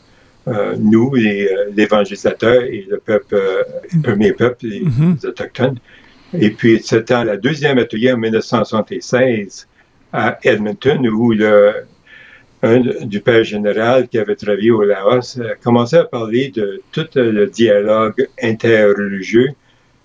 euh, 0.48 0.76
nous, 0.78 1.14
les, 1.16 1.48
euh, 1.48 1.72
évangélisateurs, 1.76 2.64
et 2.64 2.86
le 2.88 2.98
peuple, 2.98 3.36
euh, 3.36 3.64
le 3.94 4.02
premier 4.02 4.32
peuple, 4.34 4.68
les, 4.68 4.82
mm-hmm. 4.82 5.28
Autochtones. 5.28 5.80
Et 6.38 6.52
puis, 6.52 6.80
c'était 6.84 7.24
la 7.24 7.38
deuxième 7.38 7.80
atelier 7.80 8.12
en 8.12 8.18
1976 8.18 9.68
à 10.14 10.38
Edmonton, 10.44 11.08
où 11.08 11.32
le, 11.32 11.86
un 12.66 12.80
du 13.06 13.20
père 13.20 13.44
général 13.44 14.08
qui 14.08 14.18
avait 14.18 14.36
travaillé 14.36 14.72
au 14.72 14.84
Laos, 14.84 15.40
a 15.40 15.56
commencé 15.64 15.96
à 15.98 16.06
parler 16.06 16.50
de 16.50 16.82
tout 16.92 17.08
le 17.16 17.46
dialogue 17.48 18.28
interreligieux, 18.42 19.50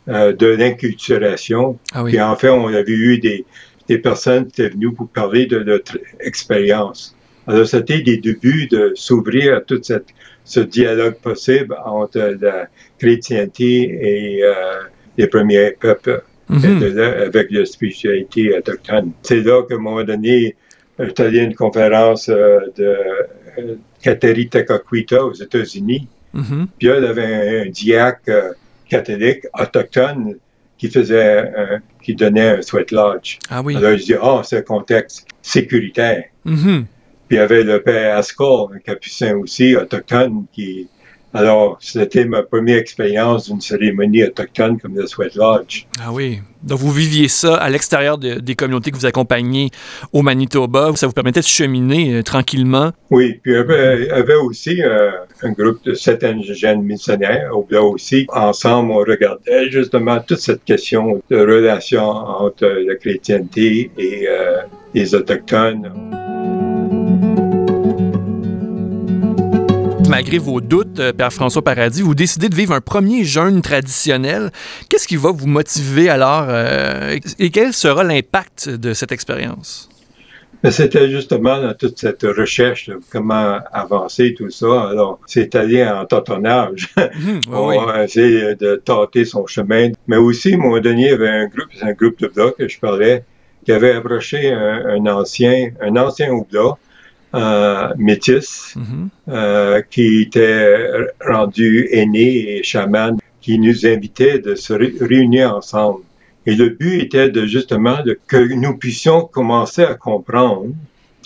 euh, 0.09 0.33
de 0.33 0.47
l'inculturation. 0.47 1.79
Ah 1.93 2.03
oui. 2.03 2.11
Puis 2.11 2.21
en 2.21 2.37
fait, 2.37 2.51
on 2.51 2.69
avait 2.69 2.93
eu 2.93 3.19
des, 3.19 3.45
des 3.89 3.99
personnes 3.99 4.47
qui 4.47 4.61
étaient 4.61 4.75
venues 4.75 4.93
pour 4.93 5.09
parler 5.09 5.47
de 5.47 5.61
notre 5.61 5.99
expérience. 6.21 7.17
Alors, 7.47 7.67
c'était 7.67 8.03
des 8.03 8.19
débuts 8.19 8.67
de 8.67 8.93
s'ouvrir 8.95 9.57
à 9.57 9.61
tout 9.61 9.81
cette, 9.83 10.11
ce 10.45 10.61
dialogue 10.61 11.19
possible 11.21 11.75
entre 11.85 12.37
la 12.41 12.69
chrétienté 12.99 13.71
et 14.13 14.45
euh, 14.45 14.53
les 15.17 15.27
premiers 15.27 15.73
peuples, 15.73 16.23
mm-hmm. 16.51 17.27
avec 17.27 17.51
la 17.51 17.65
spiritualité 17.65 18.55
autochtone. 18.57 19.13
C'est 19.23 19.41
là 19.41 19.63
qu'à 19.67 19.77
un 19.77 19.79
moment 19.79 20.05
donné, 20.05 20.55
À 21.01 21.25
une 21.29 21.55
conférence 21.55 22.29
euh, 22.29 22.61
de 22.77 22.97
euh, 23.59 23.77
Kateri 24.03 24.49
Tekakwita 24.49 25.25
aux 25.25 25.33
États-Unis. 25.33 26.07
Mm-hmm. 26.35 26.67
Puis 26.79 26.89
elle 26.89 27.07
avait 27.07 27.63
un, 27.63 27.71
diacre 27.71 28.29
euh, 28.29 28.53
catholique 28.87 29.47
autochtone 29.59 30.37
qui 30.77 30.91
faisait, 30.91 31.53
qui 32.03 32.15
donnait 32.15 32.59
un 32.59 32.63
sweat 32.63 32.91
lodge. 32.91 33.39
Ah 33.51 33.63
oui. 33.63 33.77
Alors 33.77 33.97
je 33.97 34.05
dis, 34.05 34.15
ah, 34.21 34.41
c'est 34.45 34.59
un 34.59 34.63
contexte 34.63 35.27
sécuritaire. 35.43 36.25
Mm-hmm. 36.47 36.85
Puis 37.29 37.37
il 37.37 37.37
y 37.37 37.39
avait 37.39 37.63
le 37.63 37.83
père 37.83 38.17
Ascol, 38.17 38.75
un 38.75 38.79
capucin 38.79 39.37
aussi, 39.37 39.77
autochtone, 39.77 40.45
qui, 40.53 40.89
alors, 41.33 41.79
c'était 41.81 42.25
ma 42.25 42.43
première 42.43 42.79
expérience 42.79 43.49
d'une 43.49 43.61
cérémonie 43.61 44.25
autochtone 44.25 44.81
comme 44.81 44.97
le 44.97 45.07
Sweat 45.07 45.37
Lodge. 45.37 45.87
Ah 46.01 46.13
oui. 46.13 46.41
Donc, 46.63 46.79
vous 46.81 46.91
viviez 46.91 47.29
ça 47.29 47.55
à 47.55 47.71
l'extérieur 47.71 48.19
des 48.19 48.55
communautés 48.55 48.91
que 48.91 48.97
vous 48.97 49.07
accompagnez 49.07 49.71
au 50.13 50.23
Manitoba. 50.23 50.91
Ça 50.97 51.07
vous 51.07 51.13
permettait 51.13 51.41
de 51.41 51.47
cheminer 51.47 52.17
euh, 52.17 52.23
tranquillement? 52.23 52.91
Oui. 53.11 53.41
Puis, 53.43 53.53
il 53.53 53.57
y 53.57 54.11
avait, 54.11 54.35
aussi 54.35 54.83
euh, 54.83 55.11
un 55.43 55.53
groupe 55.53 55.83
de 55.85 55.95
sept 55.95 56.25
indigènes 56.25 56.83
missionnaires, 56.83 57.57
au 57.57 57.67
là 57.71 57.83
aussi. 57.83 58.27
Ensemble, 58.31 58.91
on 58.91 58.99
regardait 58.99 59.71
justement 59.71 60.19
toute 60.21 60.41
cette 60.41 60.65
question 60.65 61.23
de 61.31 61.37
relation 61.37 62.05
entre 62.05 62.67
la 62.67 62.97
chrétienté 62.97 63.91
et 63.97 64.27
euh, 64.29 64.59
les 64.95 65.15
Autochtones. 65.15 65.93
Malgré 70.11 70.39
vos 70.39 70.61
doutes, 70.61 70.99
euh, 70.99 71.13
Père 71.13 71.33
François 71.33 71.63
Paradis, 71.63 72.03
vous 72.03 72.17
décidez 72.17 72.49
de 72.49 72.55
vivre 72.55 72.75
un 72.75 72.81
premier 72.81 73.23
jeûne 73.23 73.63
traditionnel. 73.63 74.51
Qu'est-ce 74.89 75.07
qui 75.07 75.17
va 75.17 75.31
vous 75.31 75.47
motiver 75.47 76.09
alors 76.09 76.47
euh, 76.49 77.17
et 77.39 77.51
quel 77.51 77.73
sera 77.73 78.03
l'impact 78.03 78.69
de 78.69 78.93
cette 78.93 79.13
expérience? 79.13 79.89
C'était 80.69 81.09
justement 81.09 81.63
dans 81.63 81.73
toute 81.75 81.99
cette 81.99 82.23
recherche 82.23 82.91
comment 83.11 83.61
avancer, 83.73 84.35
tout 84.37 84.51
ça. 84.51 84.89
Alors, 84.91 85.21
c'est 85.27 85.55
allé 85.55 85.87
en 85.87 86.05
tâtonnage. 86.05 86.93
Mmh, 86.99 87.39
on 87.53 87.89
a 87.89 88.05
essayé 88.05 88.57
de 88.57 88.77
tâter 88.77 89.25
son 89.25 89.47
chemin. 89.47 89.93
Mais 90.07 90.17
aussi, 90.19 90.53
à 90.53 90.57
un 90.57 90.59
moment 90.59 90.81
donné, 90.81 91.05
il 91.05 91.11
y 91.11 91.15
avait 91.15 91.29
un 91.29 91.47
groupe, 91.47 91.69
c'est 91.75 91.85
un 91.85 91.93
groupe 91.93 92.19
de 92.19 92.27
blocs 92.27 92.59
que 92.59 92.69
je 92.69 92.79
parlais, 92.79 93.25
qui 93.65 93.73
avait 93.73 93.93
approché 93.93 94.53
un, 94.53 95.07
ancien, 95.07 95.71
un 95.81 95.97
ancien 95.97 96.31
oubla 96.31 96.77
euh, 97.35 97.93
métis 97.97 98.75
mm-hmm. 98.77 99.09
euh, 99.29 99.83
qui 99.91 100.23
était 100.23 100.89
rendu 101.21 101.89
aîné 101.93 102.57
et 102.57 102.63
chaman 102.63 103.19
qui 103.41 103.59
nous 103.59 103.87
invitait 103.87 104.39
de 104.39 104.55
se 104.55 104.73
réunir 104.73 105.55
ensemble. 105.55 106.01
Et 106.47 106.55
le 106.55 106.71
but 106.71 107.01
était 107.01 107.31
de 107.31 107.47
justement 107.47 108.03
de, 108.03 108.19
que 108.27 108.53
nous 108.55 108.77
puissions 108.77 109.23
commencer 109.23 109.83
à 109.83 109.95
comprendre 109.95 110.69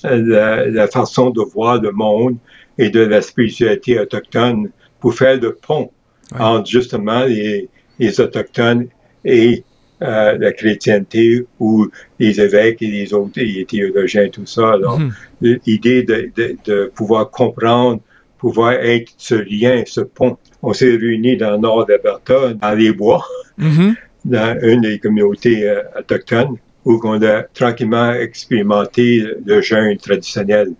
la, 0.02 0.66
la, 0.66 0.86
façon 0.88 1.30
de 1.30 1.40
voir 1.40 1.80
le 1.80 1.92
monde 1.92 2.36
et 2.78 2.90
de 2.90 3.00
la 3.00 3.22
spiritualité 3.22 3.98
autochtone 3.98 4.70
pour 5.00 5.14
faire 5.14 5.40
le 5.40 5.54
pont 5.54 5.90
entre 6.38 6.68
justement 6.68 7.24
les, 7.24 7.68
les 7.98 8.20
autochtones 8.20 8.88
et 9.24 9.64
euh, 10.04 10.36
la 10.38 10.52
chrétienté 10.52 11.46
ou 11.58 11.88
les 12.18 12.40
évêques 12.40 12.82
et 12.82 12.88
les 12.88 13.14
autres 13.14 13.40
les 13.40 13.64
théologiens, 13.64 14.28
tout 14.28 14.46
ça. 14.46 14.72
Alors, 14.72 15.00
mhm. 15.00 15.12
l'idée 15.40 16.02
de, 16.02 16.30
de, 16.36 16.56
de, 16.64 16.92
pouvoir 16.94 17.30
comprendre, 17.30 18.00
pouvoir 18.38 18.72
être 18.72 19.12
ce 19.16 19.34
lien, 19.34 19.82
ce 19.86 20.02
pont. 20.02 20.36
On 20.62 20.72
s'est 20.72 20.96
réunis 20.96 21.36
dans 21.36 21.52
le 21.52 21.58
nord 21.58 21.86
d'Alberta, 21.86 22.52
dans 22.52 22.74
les 22.74 22.92
bois, 22.92 23.24
mhm. 23.56 23.94
dans 24.24 24.58
une 24.62 24.82
des 24.82 24.98
communautés 24.98 25.68
euh, 25.68 25.82
autochtones, 25.98 26.56
où 26.84 27.00
on 27.02 27.22
a 27.22 27.42
tranquillement 27.42 28.12
expérimenté 28.12 29.24
le 29.46 29.62
jeûne 29.62 29.96
traditionnel, 29.96 30.72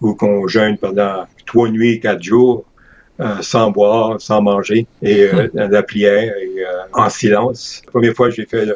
où 0.00 0.16
on 0.22 0.48
jeûne 0.48 0.78
pendant 0.78 1.26
trois 1.44 1.68
nuits, 1.68 2.00
quatre 2.00 2.22
jours, 2.22 2.64
sans 3.42 3.70
boire, 3.70 4.20
sans 4.20 4.42
manger, 4.42 4.86
et 5.02 5.24
euh, 5.24 5.48
la 5.54 5.82
prière 5.82 6.32
et, 6.36 6.60
euh, 6.60 6.82
en 6.92 7.08
silence. 7.08 7.82
La 7.86 7.90
première 7.92 8.14
fois 8.14 8.28
que 8.28 8.34
j'ai 8.36 8.46
fait 8.46 8.66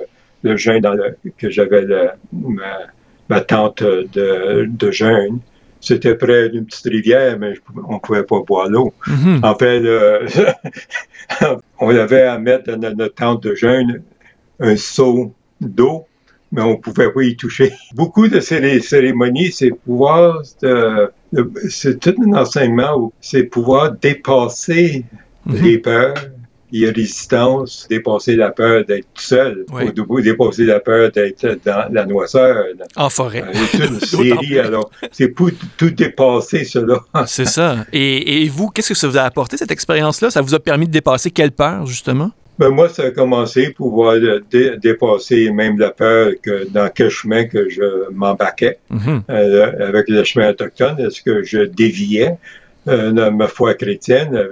le, 0.42 0.56
jeûne 0.56 0.80
dans 0.80 0.94
le, 0.94 1.16
que 1.38 1.50
j'avais 1.50 1.86
ma, 2.32 2.78
ma, 3.28 3.40
tente 3.40 3.82
de, 3.82 4.66
de 4.68 4.90
jeûne, 4.90 5.38
c'était 5.80 6.14
près 6.14 6.48
d'une 6.48 6.66
petite 6.66 6.86
rivière, 6.86 7.38
mais 7.38 7.54
on 7.88 7.98
pouvait 7.98 8.22
pas 8.24 8.40
boire 8.40 8.68
l'eau. 8.68 8.92
Hmm. 9.06 9.40
En 9.42 9.54
fait, 9.54 9.82
on 11.80 11.88
avait 11.90 12.22
à 12.22 12.38
mettre 12.38 12.76
dans 12.76 12.96
notre 12.96 13.14
tente 13.14 13.42
de 13.42 13.54
jeûne 13.54 14.02
un 14.60 14.76
seau 14.76 15.32
d'eau 15.60 16.06
mais 16.54 16.62
on 16.62 16.76
pouvait 16.76 17.12
pas 17.12 17.22
y 17.22 17.36
toucher. 17.36 17.72
Beaucoup 17.94 18.28
de 18.28 18.40
ces 18.40 18.80
cérémonies, 18.80 19.52
c'est 19.52 19.70
pouvoir, 19.70 20.42
c'est 21.68 22.00
tout 22.00 22.14
un 22.24 22.32
enseignement 22.34 23.12
c'est 23.20 23.44
pouvoir 23.44 23.92
dépasser 23.92 25.04
mhm. 25.46 25.62
les 25.62 25.78
peurs, 25.78 26.14
les 26.70 26.90
résistances, 26.90 27.86
dépasser 27.88 28.36
la 28.36 28.50
peur 28.50 28.84
d'être 28.84 29.06
seul, 29.14 29.64
ou 30.08 30.20
dépasser 30.20 30.64
la 30.64 30.80
peur 30.80 31.10
d'être 31.10 31.58
dans 31.64 31.92
la 31.92 32.06
noisseur. 32.06 32.64
En 32.96 33.10
forêt. 33.10 33.42
Euh, 33.42 33.86
une 33.88 34.00
série, 34.00 34.58
alors, 34.58 34.90
c'est 35.12 35.28
pour 35.28 35.50
tout 35.76 35.90
dépasser 35.90 36.64
cela. 36.64 37.00
c'est 37.26 37.46
ça. 37.46 37.84
Et, 37.92 38.42
et 38.42 38.48
vous, 38.48 38.68
qu'est-ce 38.68 38.90
que 38.90 38.98
ça 38.98 39.08
vous 39.08 39.18
a 39.18 39.22
apporté, 39.22 39.56
cette 39.56 39.70
expérience-là? 39.70 40.30
Ça 40.30 40.40
vous 40.40 40.54
a 40.54 40.60
permis 40.60 40.86
de 40.86 40.92
dépasser 40.92 41.30
quelle 41.30 41.52
peur, 41.52 41.86
justement? 41.86 42.30
Ben 42.56 42.68
moi, 42.68 42.88
ça 42.88 43.04
a 43.04 43.10
commencé 43.10 43.70
pour 43.70 43.88
pouvoir 43.88 44.16
dépasser 44.80 45.50
même 45.50 45.76
la 45.78 45.90
peur 45.90 46.32
que 46.40 46.68
dans 46.70 46.88
quel 46.88 47.10
chemin 47.10 47.44
que 47.46 47.68
je 47.68 48.10
m'embarquais 48.12 48.78
mm-hmm. 48.92 49.22
euh, 49.28 49.88
avec 49.88 50.08
le 50.08 50.22
chemin 50.22 50.50
autochtone. 50.50 51.00
Est-ce 51.00 51.20
que 51.20 51.42
je 51.42 51.62
déviais 51.62 52.36
euh, 52.86 53.10
dans 53.10 53.32
ma 53.32 53.48
foi 53.48 53.74
chrétienne? 53.74 54.50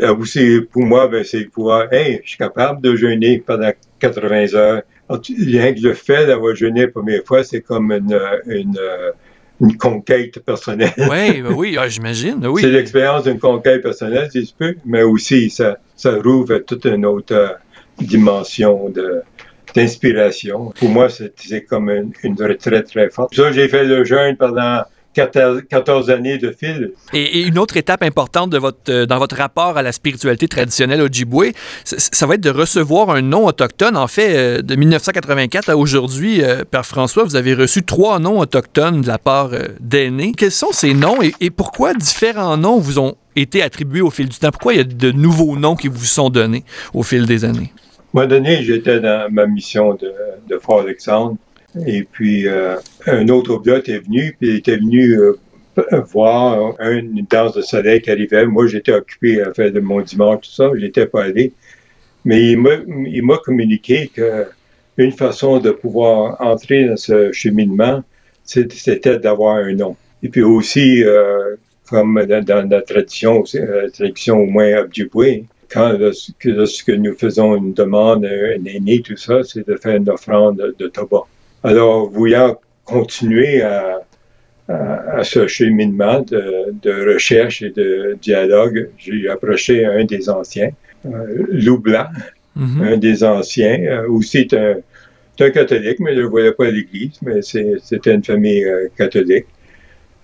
Euh, 0.00 0.14
aussi, 0.14 0.60
pour 0.70 0.82
moi, 0.82 1.08
ben, 1.08 1.24
c'est 1.24 1.44
pouvoir, 1.44 1.90
hey, 1.90 2.20
je 2.22 2.30
suis 2.30 2.38
capable 2.38 2.82
de 2.82 2.94
jeûner 2.94 3.38
pendant 3.38 3.72
80 4.00 4.54
heures. 4.54 4.82
Rien 5.08 5.72
que 5.72 5.80
le 5.80 5.94
fait 5.94 6.26
d'avoir 6.26 6.54
jeûné 6.54 6.82
la 6.82 6.88
première 6.88 7.24
fois, 7.24 7.42
c'est 7.44 7.62
comme 7.62 7.90
une, 7.92 8.20
une 8.46 8.78
une 9.60 9.76
conquête 9.76 10.40
personnelle. 10.40 10.92
oui, 11.10 11.42
oui, 11.54 11.76
ah, 11.78 11.88
j'imagine. 11.88 12.46
Oui. 12.46 12.62
C'est 12.62 12.70
l'expérience 12.70 13.24
d'une 13.24 13.38
conquête 13.38 13.82
personnelle, 13.82 14.28
si 14.30 14.46
tu 14.46 14.54
peux, 14.56 14.74
mais 14.84 15.02
aussi 15.02 15.50
ça, 15.50 15.78
ça 15.96 16.16
rouvre 16.16 16.58
toute 16.58 16.84
une 16.84 17.04
autre 17.04 17.34
euh, 17.34 17.48
dimension 18.00 18.88
de, 18.88 19.22
d'inspiration. 19.74 20.72
Pour 20.78 20.88
moi, 20.88 21.08
c'est 21.08 21.64
comme 21.64 21.90
une, 21.90 22.12
une, 22.22 22.40
retraite 22.40 22.86
très 22.86 23.10
forte. 23.10 23.34
Ça, 23.34 23.52
j'ai 23.52 23.68
fait 23.68 23.84
le 23.84 24.04
jeûne 24.04 24.36
pendant 24.36 24.82
14 25.18 26.10
années 26.10 26.38
de 26.38 26.50
fil. 26.50 26.92
Et, 27.12 27.42
une 27.42 27.58
autre 27.58 27.76
étape 27.76 28.02
importante 28.02 28.50
de 28.50 28.58
votre, 28.58 28.78
euh, 28.88 29.06
dans 29.06 29.18
votre 29.18 29.36
rapport 29.36 29.76
à 29.76 29.82
la 29.82 29.92
spiritualité 29.92 30.48
traditionnelle 30.48 31.00
Ojibwe, 31.00 31.52
ça 31.84 32.26
va 32.26 32.34
être 32.34 32.40
de 32.40 32.50
recevoir 32.50 33.10
un 33.10 33.22
nom 33.22 33.46
autochtone. 33.46 33.96
En 33.96 34.06
fait, 34.06 34.36
euh, 34.36 34.62
de 34.62 34.76
1984 34.76 35.70
à 35.70 35.76
aujourd'hui, 35.76 36.42
euh, 36.42 36.64
Père 36.64 36.86
François, 36.86 37.24
vous 37.24 37.36
avez 37.36 37.54
reçu 37.54 37.82
trois 37.82 38.18
noms 38.18 38.38
autochtones 38.38 39.02
de 39.02 39.06
la 39.06 39.18
part 39.18 39.50
d'aînés. 39.80 40.32
Quels 40.36 40.52
sont 40.52 40.72
ces 40.72 40.94
noms 40.94 41.22
et, 41.22 41.32
et 41.40 41.50
pourquoi 41.50 41.94
différents 41.94 42.56
noms 42.56 42.78
vous 42.78 42.98
ont 42.98 43.16
été 43.36 43.62
attribués 43.62 44.00
au 44.00 44.10
fil 44.10 44.28
du 44.28 44.38
temps? 44.38 44.50
Pourquoi 44.50 44.74
il 44.74 44.76
y 44.76 44.80
a 44.80 44.84
de 44.84 45.12
nouveaux 45.12 45.56
noms 45.56 45.76
qui 45.76 45.88
vous 45.88 46.04
sont 46.04 46.30
donnés 46.30 46.64
au 46.94 47.02
fil 47.02 47.26
des 47.26 47.44
années? 47.44 47.72
Moment 48.14 48.26
donné, 48.26 48.62
j'étais 48.62 49.00
dans 49.00 49.30
ma 49.30 49.46
mission 49.46 49.94
de, 49.94 50.12
de 50.48 50.58
Fort-Alexandre 50.58 51.36
et 51.86 52.04
puis, 52.04 52.48
euh, 52.48 52.76
un 53.06 53.28
autre 53.28 53.54
oblat 53.54 53.78
est 53.86 53.98
venu, 53.98 54.36
puis 54.38 54.48
il 54.50 54.56
était 54.56 54.76
venu 54.76 55.18
euh, 55.20 55.34
voir 56.12 56.74
une 56.80 57.26
danse 57.30 57.54
de 57.54 57.62
soleil 57.62 58.00
qui 58.00 58.10
arrivait. 58.10 58.46
Moi, 58.46 58.66
j'étais 58.66 58.92
occupé 58.92 59.40
à 59.42 59.52
faire 59.52 59.72
de 59.72 59.80
mon 59.80 60.00
dimanche, 60.00 60.46
tout 60.46 60.50
ça, 60.50 60.70
je 60.74 60.80
n'étais 60.80 61.06
pas 61.06 61.24
allé. 61.24 61.52
Mais 62.24 62.52
il 62.52 63.22
m'a 63.22 63.38
communiqué 63.38 64.10
que 64.14 64.46
une 64.96 65.12
façon 65.12 65.60
de 65.60 65.70
pouvoir 65.70 66.40
entrer 66.40 66.86
dans 66.86 66.96
ce 66.96 67.30
cheminement, 67.32 68.02
c'était 68.44 69.18
d'avoir 69.18 69.56
un 69.56 69.72
nom. 69.72 69.96
Et 70.22 70.28
puis 70.28 70.42
aussi, 70.42 71.04
euh, 71.04 71.54
comme 71.88 72.20
dans, 72.26 72.68
la 72.68 72.82
tradition, 72.82 73.44
la 73.54 73.90
tradition 73.90 74.38
au 74.38 74.46
moins 74.46 74.82
Ojibwe, 74.82 75.44
quand 75.70 75.96
lorsque, 75.98 76.88
nous 76.88 77.14
faisons 77.14 77.56
une 77.56 77.72
demande 77.74 78.24
un 78.24 78.64
aîné, 78.64 79.00
tout 79.00 79.16
ça, 79.16 79.44
c'est 79.44 79.66
de 79.66 79.76
faire 79.76 79.96
une 79.96 80.10
offrande 80.10 80.56
de, 80.56 80.74
de 80.76 80.88
tabac. 80.88 81.26
Alors, 81.64 82.08
voulant 82.10 82.56
continuer 82.84 83.62
à, 83.62 84.00
à, 84.68 85.24
ce 85.24 85.46
cheminement 85.46 86.20
de, 86.20 86.74
de, 86.82 87.12
recherche 87.14 87.62
et 87.62 87.70
de 87.70 88.16
dialogue, 88.20 88.90
j'ai 88.98 89.28
approché 89.28 89.84
un 89.84 90.04
des 90.04 90.28
anciens, 90.28 90.70
euh, 91.06 91.46
Lou 91.50 91.78
Blanc, 91.78 92.06
mm-hmm. 92.56 92.92
un 92.92 92.96
des 92.96 93.24
anciens, 93.24 93.80
euh, 93.80 94.08
aussi 94.08 94.48
un, 94.52 94.76
un, 95.40 95.50
catholique, 95.50 96.00
mais 96.00 96.12
je 96.12 96.18
ne 96.18 96.22
le 96.22 96.28
voyais 96.28 96.52
pas 96.52 96.66
à 96.66 96.70
l'église, 96.70 97.18
mais 97.22 97.42
c'était 97.42 98.14
une 98.14 98.24
famille 98.24 98.64
euh, 98.64 98.88
catholique. 98.96 99.46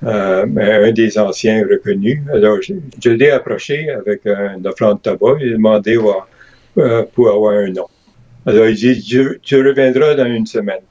Euh, 0.02 0.44
un 0.56 0.92
des 0.92 1.18
anciens 1.18 1.64
reconnus. 1.66 2.20
Alors, 2.32 2.60
je, 2.60 2.74
je 3.02 3.10
l'ai 3.10 3.30
approché 3.30 3.88
avec 3.88 4.26
un 4.26 4.62
offrande 4.64 4.98
de 4.98 5.02
tabac 5.02 5.38
et 5.40 5.50
demandé 5.50 5.98
euh, 6.76 7.04
pour 7.14 7.30
avoir 7.30 7.54
un 7.54 7.70
nom. 7.70 7.86
Alors, 8.44 8.66
il 8.66 8.74
dit, 8.74 9.00
tu, 9.02 9.38
tu 9.40 9.56
reviendras 9.66 10.14
dans 10.14 10.26
une 10.26 10.44
semaine. 10.44 10.82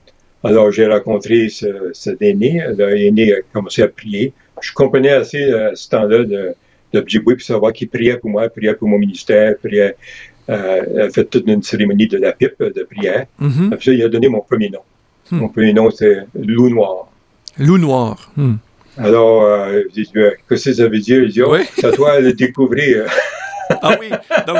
Alors, 0.43 0.71
j'ai 0.71 0.87
rencontré 0.87 1.49
ce, 1.49 1.91
ce 1.93 2.09
Déné. 2.09 2.61
L'aîné 2.77 3.33
a 3.33 3.37
commencé 3.53 3.81
à 3.81 3.87
prier. 3.87 4.33
Je 4.61 4.73
comprenais 4.73 5.09
assez 5.09 5.43
à 5.51 5.75
ce 5.75 5.89
temps-là 5.89 6.23
de, 6.23 6.53
de 6.93 7.03
Djibouti 7.05 7.37
pour 7.37 7.45
savoir 7.45 7.73
qu'il 7.73 7.89
priait 7.89 8.17
pour 8.17 8.29
moi, 8.29 8.49
priait 8.49 8.73
pour 8.75 8.87
mon 8.87 8.97
ministère, 8.97 9.57
priait, 9.57 9.95
euh, 10.49 11.07
a 11.07 11.09
fait 11.09 11.25
toute 11.25 11.47
une 11.47 11.63
cérémonie 11.63 12.07
de 12.07 12.17
la 12.17 12.33
pipe 12.33 12.61
de 12.61 12.83
prière. 12.83 13.25
Mm 13.39 13.75
Puis 13.79 13.91
il 13.95 14.03
a 14.03 14.09
donné 14.09 14.27
mon 14.27 14.41
premier 14.41 14.69
nom. 14.69 14.81
Hmm. 15.31 15.37
Mon 15.37 15.49
premier 15.49 15.73
nom, 15.73 15.89
c'est 15.89 16.19
Loup 16.35 16.69
Noir. 16.69 17.07
Loup 17.57 17.77
Noir. 17.77 18.31
Hmm. 18.35 18.55
Alors, 18.97 19.43
euh, 19.43 19.81
je 19.89 20.01
dis, 20.01 20.11
qu'est-ce 20.11 20.65
que 20.65 20.73
ça 20.73 20.87
veut 20.87 20.99
dire? 20.99 21.23
Il 21.23 21.31
dit, 21.31 21.41
oh, 21.41 21.55
c'est 21.75 21.85
à 21.85 21.91
toi 21.91 22.21
de 22.21 22.31
découvrir. 22.31 23.05
Ah 23.81 23.95
oui, 23.99 24.09
donc 24.47 24.57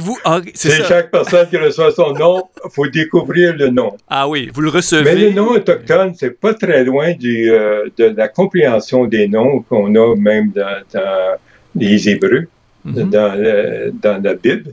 vous, 0.00 0.18
ah, 0.24 0.40
c'est 0.54 0.82
chaque 0.84 1.10
personne 1.10 1.48
qui 1.48 1.56
reçoit 1.56 1.92
son 1.92 2.12
nom, 2.12 2.42
il 2.64 2.70
faut 2.70 2.86
découvrir 2.86 3.56
le 3.56 3.68
nom. 3.68 3.96
Ah 4.08 4.28
oui, 4.28 4.50
vous 4.52 4.60
le 4.60 4.70
recevez. 4.70 5.14
Mais 5.14 5.20
le 5.20 5.32
nom 5.32 5.50
autochtone, 5.50 6.14
c'est 6.14 6.38
pas 6.38 6.54
très 6.54 6.84
loin 6.84 7.12
du, 7.12 7.50
euh, 7.50 7.88
de 7.96 8.04
la 8.04 8.28
compréhension 8.28 9.06
des 9.06 9.28
noms 9.28 9.62
qu'on 9.62 9.94
a 9.94 10.16
même 10.16 10.50
dans, 10.50 11.38
les 11.74 12.08
Hébreux, 12.08 12.46
mhm. 12.84 13.10
dans, 13.10 13.92
dans, 14.02 14.22
la 14.22 14.34
Bible. 14.34 14.72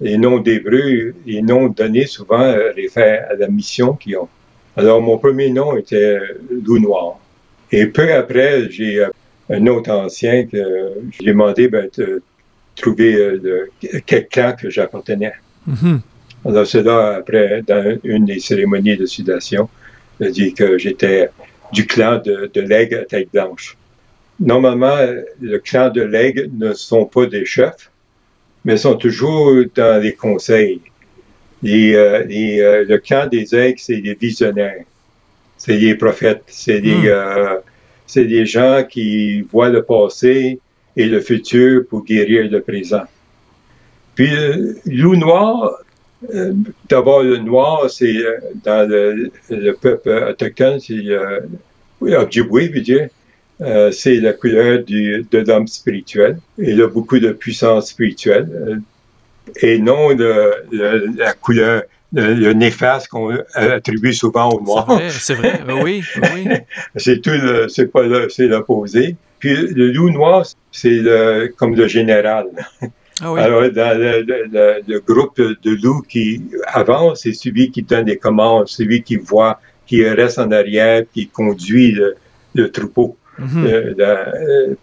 Les 0.00 0.16
noms 0.16 0.38
d'Hébreux, 0.38 1.14
les 1.26 1.42
noms 1.42 1.68
donnés 1.68 2.06
souvent 2.06 2.42
euh, 2.42 2.72
réfèrent 2.76 3.26
à 3.30 3.34
la 3.34 3.48
mission 3.48 3.94
qu'ils 3.94 4.16
ont. 4.16 4.28
Alors, 4.76 5.00
mon 5.02 5.18
premier 5.18 5.50
nom 5.50 5.76
était 5.76 6.18
Loup 6.50 6.78
Noir. 6.78 7.18
Et 7.72 7.86
peu 7.86 8.12
après, 8.12 8.70
j'ai 8.70 9.00
euh, 9.00 9.08
un 9.50 9.66
autre 9.66 9.90
ancien 9.90 10.46
que 10.46 10.92
j'ai 11.10 11.26
demandé, 11.26 11.68
ben, 11.68 11.88
trouver 12.78 13.14
euh, 13.14 13.70
quel 14.06 14.28
clan 14.28 14.54
que 14.60 14.70
j'appartenais. 14.70 15.32
Mm-hmm. 15.68 16.00
Alors, 16.46 16.66
c'est 16.66 16.82
là, 16.82 17.16
après, 17.16 17.62
dans 17.66 17.98
une 18.04 18.24
des 18.24 18.38
cérémonies 18.38 18.96
de 18.96 19.06
sudation, 19.06 19.68
j'ai 20.20 20.30
dit 20.30 20.54
que 20.54 20.78
j'étais 20.78 21.28
du 21.72 21.86
clan 21.86 22.20
de, 22.24 22.50
de 22.52 22.60
l'aigle 22.60 22.96
à 22.96 23.04
tête 23.04 23.28
blanche. 23.32 23.76
Normalement, 24.40 24.96
le 25.40 25.58
clan 25.58 25.90
de 25.90 26.02
l'aigle 26.02 26.48
ne 26.56 26.72
sont 26.72 27.06
pas 27.06 27.26
des 27.26 27.44
chefs, 27.44 27.90
mais 28.64 28.76
sont 28.76 28.96
toujours 28.96 29.64
dans 29.74 30.00
les 30.02 30.12
conseils. 30.12 30.80
Les, 31.62 31.94
euh, 31.94 32.24
euh, 32.30 32.84
le 32.86 32.98
clan 32.98 33.26
des 33.26 33.54
aigles, 33.54 33.80
c'est 33.80 34.00
des 34.00 34.14
visionnaires, 34.14 34.84
c'est 35.56 35.78
des 35.78 35.96
prophètes, 35.96 36.44
c'est 36.46 36.80
des, 36.80 36.94
mm. 36.94 37.06
euh, 37.06 37.56
c'est 38.06 38.26
des 38.26 38.46
gens 38.46 38.84
qui 38.88 39.42
voient 39.42 39.70
le 39.70 39.82
passé, 39.82 40.60
et 40.96 41.06
le 41.06 41.20
futur 41.20 41.82
pour 41.88 42.04
guérir 42.04 42.50
le 42.50 42.60
présent. 42.60 43.04
Puis 44.14 44.30
le 44.30 44.76
loup 44.86 45.16
noir, 45.16 45.78
euh, 46.34 46.52
d'abord 46.88 47.22
le 47.22 47.38
noir, 47.38 47.88
c'est 47.88 48.16
euh, 48.16 48.38
dans 48.64 48.88
le, 48.88 49.72
peuple 49.72 50.26
autochtone, 50.30 50.80
c'est 50.80 50.94
euh, 50.94 51.40
Ojibwe, 52.00 53.08
euh, 53.60 53.90
c'est 53.92 54.16
la 54.16 54.32
couleur 54.32 54.82
du, 54.84 55.24
de 55.30 55.38
l'homme 55.38 55.68
spirituel. 55.68 56.38
Il 56.58 56.82
a 56.82 56.88
beaucoup 56.88 57.18
de 57.18 57.30
puissance 57.30 57.90
spirituelle 57.90 58.82
et 59.62 59.78
non 59.78 60.10
la 60.10 61.32
couleur 61.34 61.82
le, 62.12 62.52
néfaste 62.52 63.08
qu'on 63.08 63.36
attribue 63.54 64.14
souvent 64.14 64.50
au 64.50 64.60
noir. 64.60 65.00
C'est 65.10 65.34
vrai, 65.34 65.60
oui, 65.82 66.02
oui. 66.34 66.48
c'est 66.96 67.20
tout, 67.20 67.30
c'est 67.68 67.86
pas 67.86 68.02
c'est 68.28 68.46
l'opposé. 68.46 69.16
Puis 69.38 69.54
le 69.54 69.92
loup 69.92 70.10
noir, 70.10 70.44
c'est 70.72 71.02
comme 71.56 71.74
le 71.74 71.86
général. 71.86 72.46
Ah 73.20 73.32
oui. 73.32 73.40
Alors, 73.40 73.68
dans 73.70 73.98
le, 73.98 75.00
groupe 75.00 75.40
de 75.40 75.70
loups 75.82 76.02
qui 76.08 76.42
avance, 76.66 77.22
c'est 77.22 77.32
celui 77.32 77.70
qui 77.70 77.82
donne 77.82 78.04
des 78.04 78.16
commandes, 78.16 78.68
celui 78.68 79.02
qui 79.02 79.16
voit, 79.16 79.60
qui 79.86 80.04
reste 80.08 80.38
en 80.38 80.52
arrière, 80.52 81.02
qui 81.12 81.26
conduit 81.26 81.96
le, 82.54 82.70
troupeau 82.70 83.16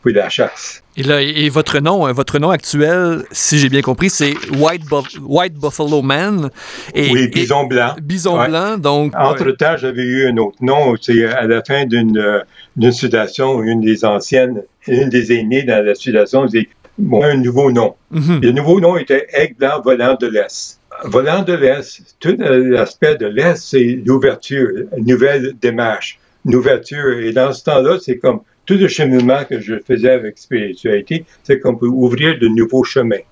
pour 0.02 0.12
la 0.12 0.30
chasse. 0.30 0.82
Et, 0.98 1.04
là, 1.04 1.22
et 1.22 1.50
votre 1.50 1.80
nom, 1.80 2.08
euh, 2.08 2.14
votre 2.14 2.40
nom 2.40 2.50
actuel, 2.52 3.24
si 3.32 3.60
j'ai 3.60 3.68
bien 3.68 3.82
compris, 3.82 4.10
c'est 4.10 4.34
White, 4.58 4.84
White 5.22 5.56
Buffalo 5.56 6.02
Man. 6.02 6.50
Et, 6.94 7.12
oui, 7.12 7.28
Bison 7.28 7.66
Blanc. 7.66 7.96
Bison 8.02 8.46
Blanc, 8.46 8.78
donc. 8.78 9.14
Entre-temps, 9.18 9.76
j'avais 9.78 10.04
eu 10.04 10.30
un 10.30 10.38
autre 10.38 10.58
nom. 10.62 10.96
C'est 11.02 11.26
à 11.26 11.48
la 11.48 11.62
fin 11.64 11.86
d'une 11.86 12.44
d'une 12.76 12.92
sudation, 12.92 13.62
une 13.64 13.82
des 13.82 14.06
anciennes, 14.06 14.64
une 14.88 15.10
des 15.10 15.34
aînées 15.34 15.64
dans 15.64 15.84
la 15.86 15.96
sudation, 15.96 16.46
dit 16.46 16.68
bon, 16.98 17.24
un 17.24 17.38
nouveau 17.38 17.72
nom. 17.72 17.96
Mhm. 18.12 18.42
Le 18.42 18.52
nouveau 18.52 18.80
nom 18.80 18.98
était 18.98 19.28
Aigle 19.34 19.56
blanc 19.56 19.82
volant 19.84 20.18
de 20.20 20.28
l'Est. 20.28 20.80
Volant 21.04 21.42
de 21.44 21.54
l'Est, 21.54 22.16
tout 22.20 22.36
l'aspect 22.38 23.16
de 23.16 23.26
l'Est, 23.26 23.58
c'est 23.58 24.00
l'ouverture, 24.06 24.70
une 24.96 25.06
nouvelle 25.06 25.54
démarche, 25.62 26.20
une 26.46 26.56
ouverture. 26.56 27.20
Et 27.20 27.34
dans 27.34 27.52
ce 27.52 27.64
temps-là, 27.66 27.98
c'est 28.02 28.18
comme 28.18 28.42
tout 28.66 28.76
le 28.76 28.88
cheminement 28.88 29.44
que 29.44 29.60
je 29.60 29.76
faisais 29.86 30.12
avec 30.12 30.38
spiritualité, 30.38 31.26
c'est 31.44 31.60
qu'on 31.60 31.76
peut 31.76 31.88
ouvrir 31.88 32.40
de 32.40 32.48
nouveaux 32.48 32.84
chemins. 32.84 33.24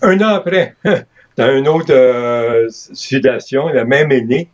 Un 0.00 0.20
an 0.20 0.28
après, 0.28 0.74
dans 1.36 1.56
une 1.56 1.68
autre 1.68 1.92
euh, 1.92 2.68
sudation, 2.70 3.68
la 3.68 3.84
même 3.84 4.10
année, 4.10 4.48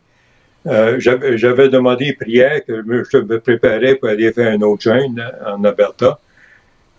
euh, 0.67 0.99
j'avais 0.99 1.69
demandé 1.69 2.13
prière 2.13 2.63
que 2.65 2.83
je 3.11 3.17
me 3.17 3.39
préparais 3.39 3.95
pour 3.95 4.09
aller 4.09 4.31
faire 4.33 4.51
un 4.51 4.61
autre 4.61 4.83
jeûne 4.83 5.23
en 5.45 5.63
Alberta. 5.63 6.19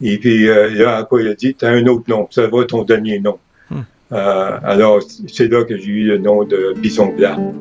Et 0.02 0.18
puis, 0.18 0.48
euh, 0.48 0.70
là, 0.70 1.02
quoi, 1.04 1.20
il 1.20 1.28
a 1.28 1.34
dit, 1.34 1.54
tu 1.54 1.64
as 1.64 1.68
un 1.68 1.86
autre 1.86 2.04
nom, 2.08 2.26
ça 2.30 2.46
va 2.46 2.64
ton 2.64 2.84
dernier 2.84 3.20
nom. 3.20 3.38
Hmm. 3.70 3.80
Euh, 4.12 4.58
alors, 4.62 5.00
c'est 5.28 5.48
là 5.48 5.64
que 5.64 5.76
j'ai 5.76 5.90
eu 5.90 6.04
le 6.04 6.18
nom 6.18 6.44
de 6.44 6.74
Bison 6.76 7.08
Blanc. 7.14 7.54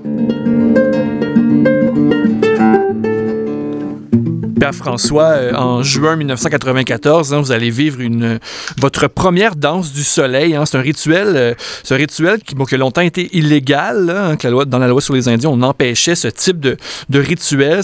François, 4.71 5.32
euh, 5.32 5.53
en 5.53 5.84
juin 5.84 6.15
1994, 6.15 7.34
hein, 7.34 7.39
vous 7.39 7.51
allez 7.51 7.69
vivre 7.69 7.99
une, 8.01 8.39
votre 8.77 9.08
première 9.08 9.55
danse 9.55 9.93
du 9.93 10.03
soleil. 10.03 10.55
Hein. 10.55 10.65
c'est 10.65 10.77
un 10.77 10.82
rituel, 10.82 11.36
euh, 11.36 11.53
ce 11.84 11.93
rituel 11.93 12.41
qui, 12.41 12.55
bon, 12.55 12.65
qui, 12.65 12.75
a 12.75 12.77
longtemps 12.77 13.01
été 13.01 13.29
illégal. 13.36 14.10
Hein, 14.10 14.38
dans 14.65 14.79
la 14.79 14.88
loi 14.88 15.01
sur 15.01 15.13
les 15.13 15.27
Indiens, 15.27 15.49
on 15.49 15.62
empêchait 15.62 16.15
ce 16.15 16.27
type 16.27 16.60
de, 16.60 16.77
rituel. 17.12 17.82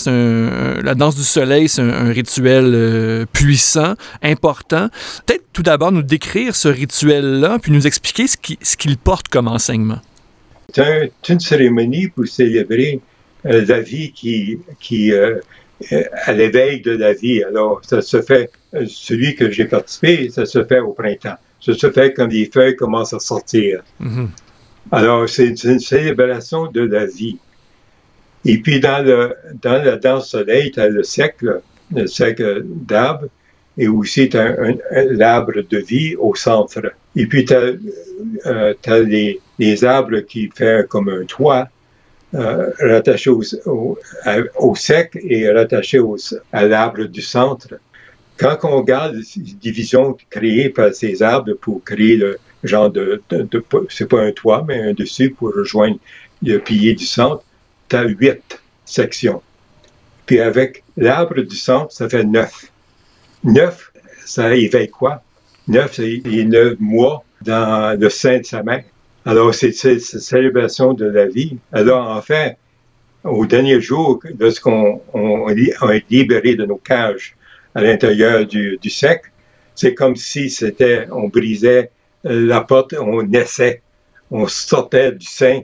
la 0.84 0.96
danse 0.96 1.16
du 1.16 1.24
soleil, 1.24 1.70
c'est 1.70 1.82
un, 1.82 2.12
rituel 2.12 2.72
euh, 2.74 3.26
puissant, 3.32 3.96
important. 4.22 4.90
Peut-être 5.26 5.44
tout 5.54 5.64
d'abord 5.64 5.92
nous 5.92 6.04
décrire 6.04 6.56
ce 6.56 6.68
rituel-là, 6.68 7.60
puis 7.62 7.72
nous 7.72 7.88
expliquer 7.88 8.26
ce 8.28 8.78
qu'il 8.78 8.98
porte 8.98 9.28
comme 9.30 9.48
enseignement. 9.48 10.00
C'est 10.74 11.12
une 11.30 11.40
cérémonie 11.40 12.10
pour 12.10 12.28
célébrer 12.28 13.00
la 13.44 13.80
vie 13.80 14.12
qui 14.12 14.60
à 16.26 16.34
l'éveil 16.34 16.82
de 16.82 16.92
la 16.92 17.14
vie. 17.14 17.44
Alors, 17.44 17.82
ça 17.84 18.02
se 18.02 18.22
fait, 18.22 18.52
celui 18.88 19.36
que 19.36 19.52
j'ai 19.52 19.66
participé, 19.66 20.30
ça 20.30 20.46
se 20.46 20.64
fait 20.64 20.80
au 20.80 20.94
printemps. 20.94 21.38
Ça 21.62 21.74
se 21.74 21.92
fait 21.92 22.14
quand 22.14 22.28
les 22.28 22.46
feuilles 22.46 22.76
commencent 22.76 23.14
à 23.14 23.20
sortir. 23.20 23.84
Mm-hmm. 24.02 24.28
Alors, 24.92 25.28
c'est 25.28 25.64
une 25.64 25.80
célébration 25.80 26.68
de 26.68 26.82
la 26.82 27.06
vie. 27.06 27.38
Et 28.46 28.60
puis, 28.60 28.80
dans, 28.80 29.04
le, 29.04 29.36
dans 29.62 29.84
la 29.84 29.98
danse 29.98 30.30
soleil, 30.30 30.72
tu 30.72 30.80
as 30.80 30.90
le 30.90 31.04
cercle, 31.04 31.62
le 31.92 32.06
cercle 32.06 32.64
d'arbres, 32.64 33.28
et 33.78 33.88
aussi 33.88 34.30
tu 34.30 34.38
as 34.38 34.56
l'arbre 35.10 35.62
de 35.68 35.78
vie 35.80 36.16
au 36.16 36.36
centre. 36.36 36.94
Et 37.16 37.26
puis, 37.26 37.46
tu 37.46 37.54
as, 37.54 37.74
euh, 38.46 38.74
les, 39.04 39.42
les, 39.58 39.84
arbres 39.84 40.20
qui 40.20 40.50
font 40.56 40.84
comme 40.88 41.10
un 41.10 41.26
toit, 41.26 41.68
euh, 42.36 42.72
rattaché 42.80 43.30
au, 43.30 44.76
sec 44.76 45.18
et 45.22 45.50
rattaché 45.50 46.02
à 46.52 46.66
l'arbre 46.66 47.06
du 47.06 47.22
centre. 47.22 47.76
Quand 48.38 48.58
on 48.64 48.78
regarde 48.78 49.16
les 49.16 49.54
divisions 49.54 50.18
créées 50.30 50.70
par 50.70 50.94
ces 50.94 51.24
arbres 51.24 51.54
pour 51.54 51.82
créer 51.84 52.18
le 52.18 52.38
genre 52.64 52.90
de, 52.90 53.22
de, 53.30 53.64
c'est 53.90 54.10
pas 54.10 54.22
un 54.22 54.32
toit, 54.32 54.66
mais 54.68 54.82
un 54.82 54.94
dessus 54.94 55.30
pour 55.30 55.54
rejoindre 55.54 55.98
le 56.44 56.58
pilier 56.58 56.94
du 56.94 57.06
centre, 57.06 57.44
tu 57.88 57.96
as 57.96 58.04
huit 58.04 58.60
sections. 58.84 59.42
Puis 60.26 60.42
avec 60.42 60.84
l'arbre 60.98 61.42
du 61.42 61.56
centre, 61.56 61.94
ça 61.94 62.10
fait 62.10 62.24
neuf. 62.24 62.72
Neuf, 63.44 63.94
ça 64.26 64.54
éveille 64.56 64.90
quoi? 64.90 65.24
Neuf, 65.68 65.94
c'est 65.94 66.22
les 66.26 66.44
neuf 66.44 66.76
mois 66.80 67.24
dans 67.42 67.98
le 67.98 68.10
sein 68.10 68.40
de 68.40 68.46
sa 68.46 68.64
mère. 68.64 68.84
Alors, 69.26 69.54
c'est 69.54 69.72
cette 69.72 70.02
célébration 70.02 70.94
de 70.94 71.06
la 71.06 71.26
vie. 71.26 71.58
Alors, 71.74 72.10
en 72.10 72.22
fait, 72.22 72.58
au 73.24 73.46
dernier 73.46 73.82
jour, 73.82 74.20
lorsqu'on 74.40 75.02
on, 75.14 75.50
est 75.50 76.10
libéré 76.12 76.56
de 76.56 76.66
nos 76.66 76.78
cages 76.78 77.36
à 77.74 77.82
l'intérieur 77.82 78.46
du, 78.46 78.78
du 78.82 78.90
sec, 78.90 79.24
c'est 79.74 79.94
comme 79.94 80.16
si 80.16 80.50
c'était, 80.50 81.08
on 81.12 81.28
brisait 81.28 81.92
la 82.24 82.62
porte, 82.62 82.94
on 83.00 83.24
naissait, 83.24 83.82
on 84.32 84.48
sortait 84.48 85.12
du 85.12 85.26
sein 85.26 85.62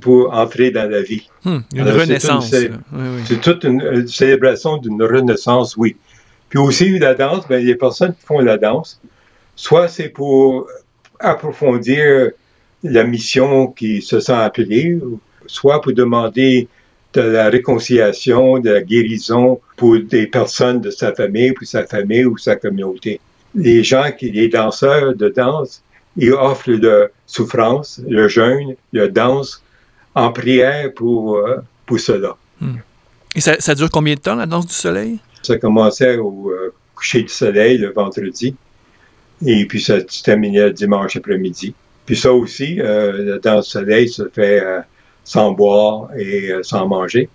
pour 0.00 0.32
entrer 0.32 0.70
dans 0.70 0.88
la 0.88 1.02
vie. 1.02 1.28
Hmm, 1.44 1.58
une 1.74 1.88
renaissance. 1.88 2.50
C'est 3.24 3.40
toute 3.40 3.64
une, 3.64 4.06
célébration 4.08 4.78
d'une 4.78 5.02
renaissance, 5.02 5.76
oui. 5.76 5.96
Puis 6.48 6.58
aussi, 6.58 6.98
la 6.98 7.14
danse, 7.14 7.46
ben, 7.48 7.64
les 7.64 7.74
personnes 7.74 8.14
qui 8.14 8.24
font 8.24 8.40
la 8.40 8.56
danse, 8.56 9.00
soit 9.54 9.88
c'est 9.88 10.08
pour 10.08 10.66
approfondir 11.18 12.30
la 12.82 13.04
mission 13.04 13.68
qui 13.68 14.02
se 14.02 14.20
sent 14.20 14.32
appelée, 14.32 14.98
soit 15.46 15.80
pour 15.80 15.92
demander 15.92 16.68
de 17.14 17.20
la 17.20 17.48
réconciliation, 17.50 18.58
de 18.58 18.70
la 18.70 18.82
guérison 18.82 19.60
pour 19.76 19.98
des 20.00 20.26
personnes 20.26 20.80
de 20.80 20.90
sa 20.90 21.12
famille, 21.12 21.52
pour 21.52 21.66
sa 21.66 21.84
famille 21.86 22.24
ou 22.24 22.38
sa 22.38 22.56
communauté. 22.56 23.20
Les 23.54 23.84
gens 23.84 24.10
qui, 24.18 24.30
les 24.30 24.48
danseurs 24.48 25.14
de 25.14 25.28
danse, 25.28 25.82
ils 26.16 26.32
offrent 26.32 26.72
de 26.72 27.10
souffrance, 27.26 28.00
le 28.08 28.28
jeûne, 28.28 28.76
la 28.92 29.08
danse 29.08 29.62
en 30.14 30.32
prière 30.32 30.92
pour, 30.94 31.36
euh, 31.36 31.58
pour 31.86 32.00
cela. 32.00 32.36
Hmm. 32.60 32.76
Et 33.34 33.40
ça, 33.40 33.56
ça, 33.60 33.74
dure 33.74 33.90
combien 33.90 34.14
de 34.14 34.20
temps, 34.20 34.34
la 34.34 34.46
danse 34.46 34.66
du 34.66 34.74
soleil? 34.74 35.18
Ça 35.42 35.58
commençait 35.58 36.16
au 36.16 36.50
euh, 36.50 36.72
coucher 36.94 37.22
du 37.22 37.28
soleil 37.28 37.78
le 37.78 37.92
vendredi, 37.92 38.54
et 39.44 39.66
puis 39.66 39.80
ça 39.80 40.00
se 40.06 40.22
terminait 40.22 40.66
le 40.66 40.72
dimanche 40.72 41.16
après-midi. 41.16 41.74
Puis 42.12 42.20
ça 42.20 42.30
aussi, 42.30 42.78
euh, 42.78 43.38
dans 43.38 43.56
le 43.56 43.62
soleil, 43.62 44.06
se 44.06 44.28
fait 44.28 44.62
euh, 44.62 44.80
sans 45.24 45.52
boire 45.52 46.10
et 46.14 46.50
euh, 46.52 46.62
sans 46.62 46.86
manger. 46.86 47.30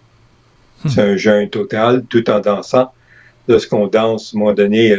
Hmm. 0.84 0.90
C'est 0.90 1.02
un 1.02 1.18
jeûne 1.18 1.50
total, 1.50 2.04
tout 2.08 2.30
en 2.30 2.40
dansant. 2.42 2.92
Lorsqu'on 3.48 3.88
danse, 3.88 4.36
à 4.36 4.38
un 4.38 4.40
moment 4.40 4.54
donné, 4.54 4.96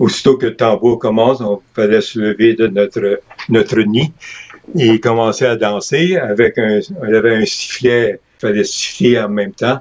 aussitôt 0.00 0.36
que 0.36 0.46
le 0.46 0.56
tambour 0.56 0.98
commence, 0.98 1.40
on 1.40 1.62
fallait 1.76 2.00
se 2.00 2.18
lever 2.18 2.54
de 2.54 2.66
notre, 2.66 3.20
notre 3.48 3.78
nid 3.82 4.12
et 4.76 4.98
commencer 4.98 5.44
à 5.44 5.54
danser 5.54 6.16
avec 6.16 6.58
un, 6.58 6.80
on 7.00 7.14
avait 7.14 7.36
un 7.36 7.46
sifflet, 7.46 8.18
il 8.38 8.40
fallait 8.40 8.64
siffler 8.64 9.20
en 9.20 9.28
même 9.28 9.52
temps. 9.52 9.78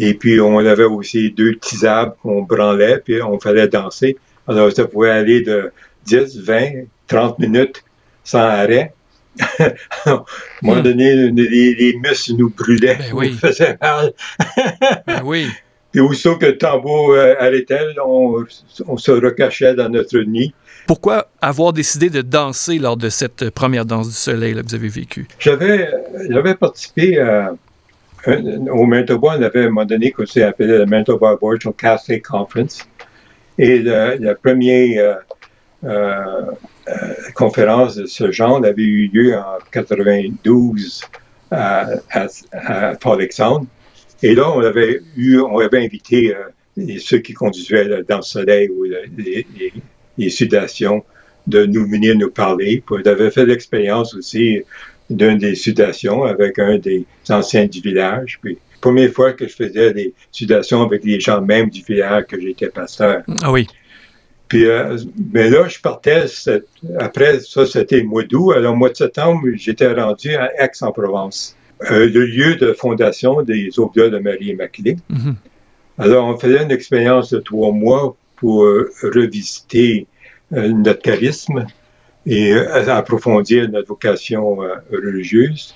Et 0.00 0.14
puis, 0.14 0.40
on 0.40 0.58
avait 0.58 0.82
aussi 0.82 1.30
deux 1.30 1.52
petits 1.54 1.86
arbres 1.86 2.16
qu'on 2.20 2.42
branlait, 2.42 2.98
puis 2.98 3.22
on 3.22 3.38
fallait 3.38 3.68
danser. 3.68 4.16
Alors, 4.48 4.72
ça 4.72 4.88
pouvait 4.88 5.10
aller 5.10 5.42
de 5.42 5.70
10, 6.06 6.40
20, 6.40 6.86
30 7.06 7.38
minutes 7.38 7.84
sans 8.24 8.40
arrêt. 8.40 8.92
à 9.40 10.10
un 10.10 10.24
moment 10.62 10.80
donné, 10.80 11.30
les, 11.30 11.96
muscles 12.02 12.34
nous 12.36 12.50
brûlaient, 12.50 12.96
ben 12.96 13.12
oui. 13.14 13.32
nous 13.32 13.38
faisaient 13.38 13.76
mal. 13.80 14.12
ben 15.06 15.22
oui. 15.24 15.48
Puis 15.92 16.00
aussitôt 16.00 16.36
que 16.36 16.46
le 16.46 16.58
tambour 16.58 17.12
euh, 17.12 17.34
arrêtait, 17.38 17.80
on, 18.04 18.44
se 18.96 19.10
recachait 19.12 19.74
dans 19.74 19.88
notre 19.88 20.18
nid. 20.18 20.52
Pourquoi 20.86 21.28
avoir 21.40 21.72
décidé 21.72 22.10
de 22.10 22.20
danser 22.20 22.78
lors 22.78 22.96
de 22.96 23.08
cette 23.08 23.50
première 23.50 23.84
danse 23.86 24.08
du 24.08 24.14
soleil 24.14 24.54
que 24.54 24.62
vous 24.62 24.74
avez 24.74 24.88
vécue? 24.88 25.28
J'avais, 25.38 25.88
j'avais 26.28 26.54
participé 26.54 27.18
à, 27.20 27.54
au 28.26 28.86
Manitoba, 28.86 29.36
on 29.38 29.42
avait 29.42 29.60
à 29.60 29.64
un 29.64 29.68
moment 29.68 29.84
donné 29.84 30.10
qu'on 30.10 30.26
s'est 30.26 30.42
appelé 30.42 30.78
le 30.78 30.86
Manitoba 30.86 31.30
Aboriginal 31.30 31.74
Catholic 31.76 32.24
Conference. 32.24 32.88
Et 33.58 33.78
le, 33.78 34.16
le 34.18 34.34
premier 34.34 34.98
euh, 34.98 35.14
euh, 35.84 36.50
conférence 37.34 37.96
de 37.96 38.06
ce 38.06 38.30
genre 38.30 38.64
avait 38.64 38.82
eu 38.82 39.08
lieu 39.12 39.36
en 39.36 39.58
92 39.70 41.02
à, 41.50 41.88
à, 42.10 42.94
Port-Alexandre. 42.96 43.66
Et 44.22 44.34
là, 44.34 44.50
on 44.54 44.60
avait 44.60 45.00
eu, 45.16 45.38
on 45.40 45.58
avait 45.58 45.84
invité 45.84 46.34
euh, 46.34 46.98
ceux 46.98 47.18
qui 47.18 47.32
conduisaient 47.32 48.02
dans 48.08 48.16
le 48.16 48.22
soleil 48.22 48.68
ou 48.68 48.84
les, 48.84 49.46
les, 50.16 50.30
sudations 50.30 51.04
de 51.46 51.66
nous 51.66 51.86
venir 51.86 52.16
nous 52.16 52.30
parler. 52.30 52.82
Puis, 52.84 53.02
on 53.04 53.08
avait 53.08 53.30
fait 53.30 53.46
l'expérience 53.46 54.14
aussi 54.14 54.62
d'une 55.10 55.38
des 55.38 55.54
sudations 55.54 56.24
avec 56.24 56.58
un 56.58 56.78
des 56.78 57.04
anciens 57.28 57.66
du 57.66 57.80
village. 57.80 58.38
Puis, 58.42 58.58
première 58.80 59.12
fois 59.12 59.32
que 59.32 59.46
je 59.46 59.54
faisais 59.54 59.92
des 59.92 60.14
sudations 60.32 60.82
avec 60.82 61.04
les 61.04 61.20
gens 61.20 61.40
même 61.40 61.68
du 61.68 61.82
village 61.82 62.24
que 62.26 62.40
j'étais 62.40 62.68
pasteur. 62.68 63.22
Ah 63.42 63.52
oui. 63.52 63.66
Puis, 64.54 64.66
euh, 64.66 64.96
mais 65.32 65.50
là, 65.50 65.66
je 65.66 65.80
partais, 65.80 66.26
après 67.00 67.40
ça, 67.40 67.66
c'était 67.66 67.96
le 67.98 68.04
mois 68.04 68.22
d'août. 68.22 68.52
Alors, 68.52 68.74
au 68.74 68.76
mois 68.76 68.88
de 68.88 68.94
septembre, 68.94 69.48
j'étais 69.56 69.92
rendu 69.92 70.32
à 70.36 70.48
Aix-en-Provence, 70.62 71.56
euh, 71.90 72.08
le 72.08 72.24
lieu 72.24 72.54
de 72.54 72.72
fondation 72.72 73.42
des 73.42 73.70
Oblas 73.80 74.10
de 74.10 74.18
Marie-Immaculée. 74.20 74.96
Mm-hmm. 75.10 75.34
Alors, 75.98 76.28
on 76.28 76.38
faisait 76.38 76.62
une 76.62 76.70
expérience 76.70 77.32
de 77.32 77.40
trois 77.40 77.72
mois 77.72 78.14
pour 78.36 78.62
euh, 78.62 78.92
revisiter 79.02 80.06
notre 80.52 81.02
charisme 81.02 81.66
et 82.24 82.52
approfondir 82.52 83.68
notre 83.68 83.88
vocation 83.88 84.58
religieuse 84.92 85.74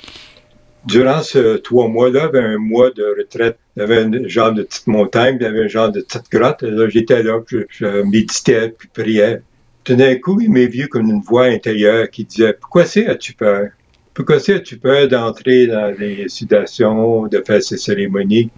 durant 0.87 1.23
ce 1.23 1.57
trois 1.57 1.89
mois-là, 1.89 2.31
il 2.33 2.37
y 2.37 2.39
avait 2.39 2.55
un 2.55 2.59
mois 2.59 2.91
de 2.91 3.05
retraite. 3.17 3.59
Il 3.77 3.81
y 3.81 3.83
avait 3.83 3.99
un 3.99 4.29
genre 4.29 4.53
de 4.53 4.63
petite 4.63 4.87
montagne, 4.87 5.37
il 5.41 5.45
y 5.45 5.47
avait 5.47 5.65
un 5.65 5.69
genre 5.69 5.91
de 5.91 6.01
petite 6.01 6.31
grotte. 6.31 6.65
j'étais 6.89 7.23
là, 7.23 7.41
je, 7.47 8.03
méditais, 8.03 8.71
puis 8.77 8.89
priais. 8.93 9.43
Tout 9.85 9.95
d'un 9.95 10.17
coup, 10.17 10.41
il 10.41 10.51
m'est 10.51 10.67
vu 10.67 10.89
comme 10.89 11.09
une 11.09 11.21
voix 11.21 11.45
intérieure 11.45 12.11
qui 12.11 12.25
disait 12.25 12.53
Pourquoi 12.53 12.85
c'est 12.85 13.07
as-tu 13.07 13.35
peur? 13.35 13.69
Pourquoi 14.15 14.41
c'est 14.41 14.55
as-tu 14.55 14.79
peur 14.79 15.09
d'entrer 15.09 15.67
dans 15.67 15.95
les 15.99 16.29
sudations, 16.29 17.27
de 17.27 17.43
faire 17.47 17.63
ces 17.63 17.77
cérémonies? 17.77 18.51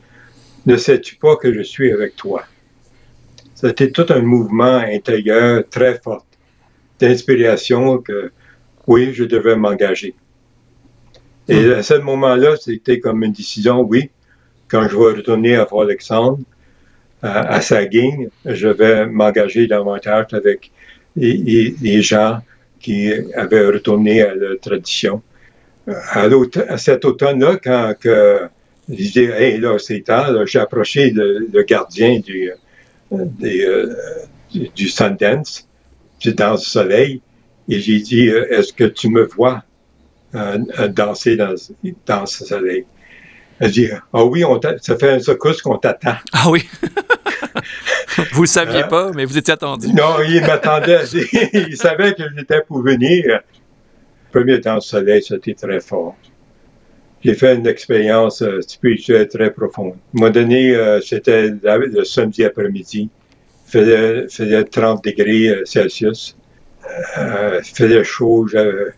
Ne 0.66 0.76
sais-tu 0.76 1.16
pas 1.16 1.36
que 1.36 1.52
je 1.52 1.62
suis 1.62 1.92
avec 1.92 2.16
toi 2.16 2.44
C'était 3.54 3.90
tout 3.90 4.06
un 4.08 4.22
mouvement 4.22 4.78
intérieur 4.78 5.62
très 5.70 5.98
fort, 5.98 6.26
d'inspiration 6.98 7.98
que 7.98 8.32
oui, 8.86 9.12
je 9.12 9.24
devais 9.24 9.56
m'engager. 9.56 10.14
Et 11.50 11.72
à 11.72 11.82
ce 11.82 11.94
moment-là, 11.94 12.54
c'était 12.56 13.00
comme 13.00 13.24
une 13.24 13.32
décision, 13.32 13.80
oui, 13.80 14.10
quand 14.68 14.88
je 14.88 14.96
vais 14.96 15.16
retourner 15.16 15.56
à 15.56 15.66
Fort-Alexandre, 15.66 16.38
à, 17.22 17.54
à 17.54 17.60
Saguin, 17.60 18.26
je 18.44 18.68
vais 18.68 19.06
m'engager 19.06 19.66
davantage 19.66 20.26
avec 20.32 20.70
les, 21.16 22.02
gens 22.02 22.38
qui 22.78 23.12
avaient 23.34 23.66
retourné 23.66 24.22
à 24.22 24.34
la 24.34 24.56
tradition. 24.56 25.22
À, 25.88 26.78
cet 26.78 27.04
automne-là, 27.04 27.58
quand 27.62 27.94
que 27.98 28.48
Je 28.88 28.94
disais, 28.94 29.24
hey, 29.24 29.58
là, 29.58 29.76
c'est 29.78 30.00
temps. 30.00 30.24
J'ai 30.46 30.60
approché 30.60 31.10
le, 31.10 31.62
gardien 31.62 32.20
du, 32.20 32.52
euh, 33.12 33.94
du, 34.52 34.88
Sundance, 34.88 35.68
Danse 36.24 36.60
du 36.60 36.66
Soleil, 36.66 37.20
et 37.68 37.80
j'ai 37.80 37.98
dit, 37.98 38.28
est-ce 38.28 38.72
que 38.72 38.84
tu 38.84 39.08
me 39.08 39.24
vois? 39.24 39.64
Danser 40.32 41.36
dans, 41.36 41.54
dans 42.06 42.26
ce 42.26 42.44
soleil? 42.44 42.86
Elle 43.60 43.70
dit, 43.70 43.88
ah 44.14 44.24
oui, 44.24 44.42
on 44.42 44.58
ça 44.80 44.96
fait 44.96 45.10
un 45.10 45.18
secousse 45.20 45.60
qu'on 45.60 45.76
t'attend. 45.76 46.14
Ah 46.32 46.50
oui. 46.50 46.66
vous 48.32 48.42
ne 48.42 48.46
saviez 48.46 48.82
hein? 48.82 48.88
pas, 48.88 49.12
mais 49.14 49.26
vous 49.26 49.36
étiez 49.36 49.52
attendu. 49.52 49.88
Non, 49.88 50.16
il 50.26 50.40
m'attendait. 50.40 51.02
il 51.52 51.76
savait 51.76 52.14
que 52.14 52.22
j'étais 52.34 52.62
pour 52.62 52.82
venir. 52.82 53.40
Premier 54.32 54.60
temps 54.60 54.78
au 54.78 54.80
soleil, 54.80 55.22
c'était 55.22 55.52
très 55.54 55.80
fort. 55.80 56.16
J'ai 57.22 57.34
fait 57.34 57.54
une 57.54 57.66
expérience 57.66 58.40
euh, 58.40 58.62
spirituelle 58.62 59.28
très 59.28 59.52
profonde. 59.52 59.92
À 59.92 59.94
un 59.94 59.98
moment 60.14 60.30
donné, 60.30 60.74
euh, 60.74 61.02
c'était 61.02 61.50
le 61.50 62.04
samedi 62.04 62.44
après-midi. 62.44 63.10
Il 63.66 63.70
faisait, 63.70 64.26
faisait, 64.28 64.64
30 64.64 65.04
degrés 65.04 65.48
euh, 65.48 65.64
Celsius. 65.66 66.34
il 67.18 67.60
faisait 67.62 68.04
chaud, 68.04 68.48
j'avais 68.48 68.94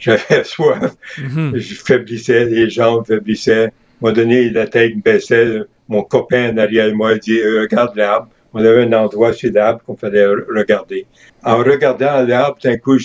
soif. 0.44 0.96
Mm-hmm. 1.18 1.56
Je 1.56 1.74
faiblissais, 1.74 2.44
les 2.46 2.70
jambes 2.70 3.06
faiblissaient. 3.06 3.64
À 3.64 3.66
un 3.66 3.70
moment 4.00 4.14
donné, 4.14 4.50
la 4.50 4.66
tête 4.66 4.96
me 4.96 5.02
baissait. 5.02 5.60
Mon 5.88 6.02
copain 6.02 6.52
derrière 6.52 6.94
moi 6.94 7.18
dit 7.18 7.42
Regarde 7.42 7.96
l'arbre 7.96 8.28
on 8.52 8.64
avait 8.64 8.82
un 8.82 8.92
endroit 8.92 9.32
sur 9.32 9.52
l'arbre 9.52 9.80
qu'on 9.84 9.96
fallait 9.96 10.26
regarder. 10.26 11.06
En 11.44 11.58
regardant 11.58 12.22
l'arbre, 12.22 12.58
d'un 12.62 12.76
coup, 12.76 12.98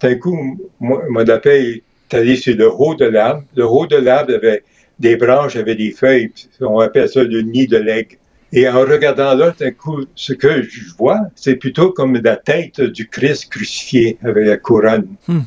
d'un 0.00 0.14
coup, 0.16 0.58
mon 0.80 1.28
appel 1.28 1.82
est 2.10 2.14
allé 2.14 2.36
sur 2.36 2.56
le 2.56 2.70
haut 2.70 2.94
de 2.94 3.06
l'arbre. 3.06 3.42
Le 3.56 3.66
haut 3.66 3.86
de 3.86 3.96
l'arbre 3.96 4.34
avait 4.34 4.62
des 4.98 5.16
branches, 5.16 5.56
avait 5.56 5.74
des 5.74 5.90
feuilles. 5.90 6.32
On 6.60 6.80
appelle 6.80 7.08
ça 7.08 7.22
le 7.22 7.42
nid 7.42 7.66
de 7.66 7.78
l'aigle. 7.78 8.16
Et 8.52 8.68
en 8.68 8.80
regardant 8.80 9.34
là, 9.34 9.54
d'un 9.58 9.70
coup, 9.70 10.04
ce 10.14 10.34
que 10.34 10.62
je 10.62 10.94
vois, 10.98 11.20
c'est 11.34 11.56
plutôt 11.56 11.90
comme 11.90 12.20
la 12.22 12.36
tête 12.36 12.82
du 12.82 13.08
Christ 13.08 13.50
crucifié 13.50 14.18
avec 14.22 14.46
la 14.46 14.58
couronne 14.58 15.08
hmm. 15.26 15.40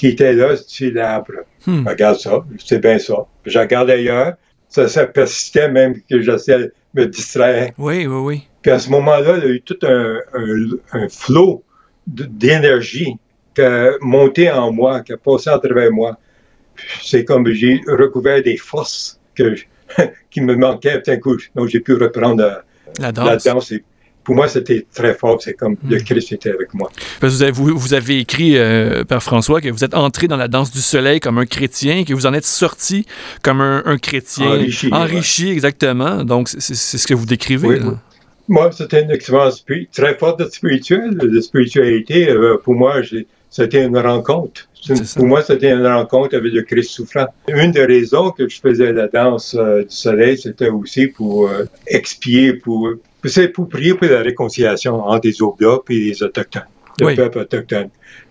Qui 0.00 0.06
était 0.06 0.32
là 0.32 0.56
sur 0.56 0.90
l'arbre. 0.94 1.44
Hmm. 1.66 1.86
Regarde 1.86 2.18
ça, 2.18 2.42
c'est 2.64 2.80
bien 2.80 2.98
ça. 2.98 3.26
Je 3.44 3.58
regarde 3.58 3.90
ailleurs, 3.90 4.32
ça, 4.70 4.88
ça 4.88 5.04
persistait 5.04 5.70
même 5.70 5.94
que 6.08 6.22
j'essayais 6.22 6.58
de 6.58 6.72
me 6.94 7.04
distraire. 7.04 7.72
Oui, 7.76 8.06
oui, 8.06 8.20
oui. 8.28 8.48
Puis 8.62 8.70
à 8.70 8.78
ce 8.78 8.88
moment-là, 8.88 9.36
il 9.36 9.44
y 9.44 9.46
a 9.46 9.50
eu 9.50 9.60
tout 9.60 9.76
un, 9.82 10.20
un, 10.94 11.08
flot 11.10 11.62
d'énergie 12.06 13.14
qui 13.54 13.60
a 13.60 13.90
monté 14.00 14.50
en 14.50 14.72
moi, 14.72 15.02
qui 15.02 15.12
a 15.12 15.18
passé 15.18 15.50
à 15.50 15.58
travers 15.58 15.92
moi. 15.92 16.16
C'est 17.02 17.26
comme 17.26 17.46
j'ai 17.52 17.82
recouvert 17.86 18.42
des 18.42 18.56
forces 18.56 19.20
que, 19.34 19.54
qui 20.30 20.40
me 20.40 20.56
manquaient 20.56 21.02
un 21.10 21.16
coup. 21.18 21.36
Donc 21.54 21.68
j'ai 21.68 21.80
pu 21.80 21.92
reprendre 21.92 22.62
la, 22.98 23.12
danse. 23.12 23.74
Pour 24.30 24.36
moi, 24.36 24.46
c'était 24.46 24.86
très 24.94 25.14
fort. 25.14 25.42
C'est 25.42 25.54
comme 25.54 25.74
le 25.88 25.96
hmm. 25.96 26.04
Christ 26.04 26.30
était 26.30 26.50
avec 26.50 26.72
moi. 26.72 26.88
vous, 27.20 27.42
avez, 27.42 27.50
vous, 27.50 27.94
avez, 27.94 28.20
écrit, 28.20 28.56
euh, 28.56 29.02
Père 29.02 29.24
François, 29.24 29.60
que 29.60 29.68
vous 29.70 29.82
êtes 29.82 29.92
entré 29.92 30.28
dans 30.28 30.36
la 30.36 30.46
danse 30.46 30.70
du 30.70 30.78
soleil 30.78 31.18
comme 31.18 31.38
un 31.38 31.46
chrétien, 31.46 32.04
que 32.04 32.14
vous 32.14 32.26
en 32.26 32.32
êtes 32.32 32.44
sorti 32.44 33.06
comme 33.42 33.60
un, 33.60 33.98
chrétien 33.98 34.46
enrichi. 34.46 34.88
Enrichi, 34.92 35.48
exactement. 35.50 36.22
Donc, 36.22 36.48
c'est 36.48 36.76
ce 36.76 37.04
que 37.08 37.14
vous 37.14 37.26
décrivez. 37.26 37.66
Oui, 37.66 37.78
moi, 38.46 38.70
c'était 38.70 39.02
une 39.02 39.10
expérience 39.10 39.64
très 39.92 40.14
forte 40.16 40.38
de 40.38 40.44
spirituelle, 40.44 41.16
de 41.16 41.40
spiritualité. 41.40 42.28
Euh, 42.28 42.56
pour 42.62 42.76
moi, 42.76 43.00
c'était 43.50 43.84
une 43.84 43.98
rencontre. 43.98 44.68
Pour 45.16 45.26
moi, 45.26 45.42
c'était 45.42 45.72
une 45.72 45.86
rencontre 45.88 46.36
avec 46.36 46.52
le 46.52 46.62
Christ 46.62 46.90
souffrant. 46.90 47.26
Une 47.48 47.72
des 47.72 47.84
raisons 47.84 48.30
que 48.30 48.48
je 48.48 48.60
faisais 48.60 48.92
la 48.92 49.08
danse 49.08 49.56
euh, 49.58 49.82
du 49.82 49.94
soleil, 49.94 50.38
c'était 50.38 50.68
aussi 50.68 51.08
pour 51.08 51.48
euh, 51.48 51.64
expier, 51.88 52.54
pour, 52.54 52.90
pour 53.54 53.68
prier 53.68 53.94
pour 53.94 54.08
la 54.08 54.22
réconciliation 54.22 54.94
entre 55.04 55.26
les 55.26 55.42
Oblats 55.42 55.80
et 55.88 55.94
les 55.94 56.22
Autochtones, 56.22 56.62
le 57.00 57.14
peuple 57.14 57.38
autochtone. 57.38 57.90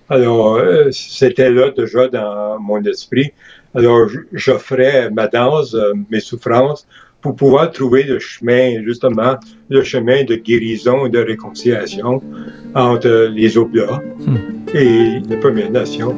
Alors, 0.09 0.59
c'était 0.91 1.51
là 1.51 1.69
déjà 1.69 2.07
dans 2.07 2.59
mon 2.59 2.81
esprit. 2.83 3.31
Alors, 3.75 4.09
j'offrais 4.33 5.11
ma 5.11 5.27
danse, 5.27 5.75
mes 6.09 6.19
souffrances, 6.19 6.87
pour 7.21 7.35
pouvoir 7.35 7.71
trouver 7.71 8.03
le 8.03 8.19
chemin, 8.19 8.81
justement, 8.83 9.35
le 9.69 9.83
chemin 9.83 10.23
de 10.23 10.35
guérison 10.35 11.05
et 11.05 11.09
de 11.09 11.19
réconciliation 11.19 12.23
entre 12.73 13.29
les 13.31 13.57
Oblats 13.57 14.01
hmm. 14.19 14.37
et 14.73 15.19
les 15.19 15.37
Premières 15.37 15.71
Nations. 15.71 16.15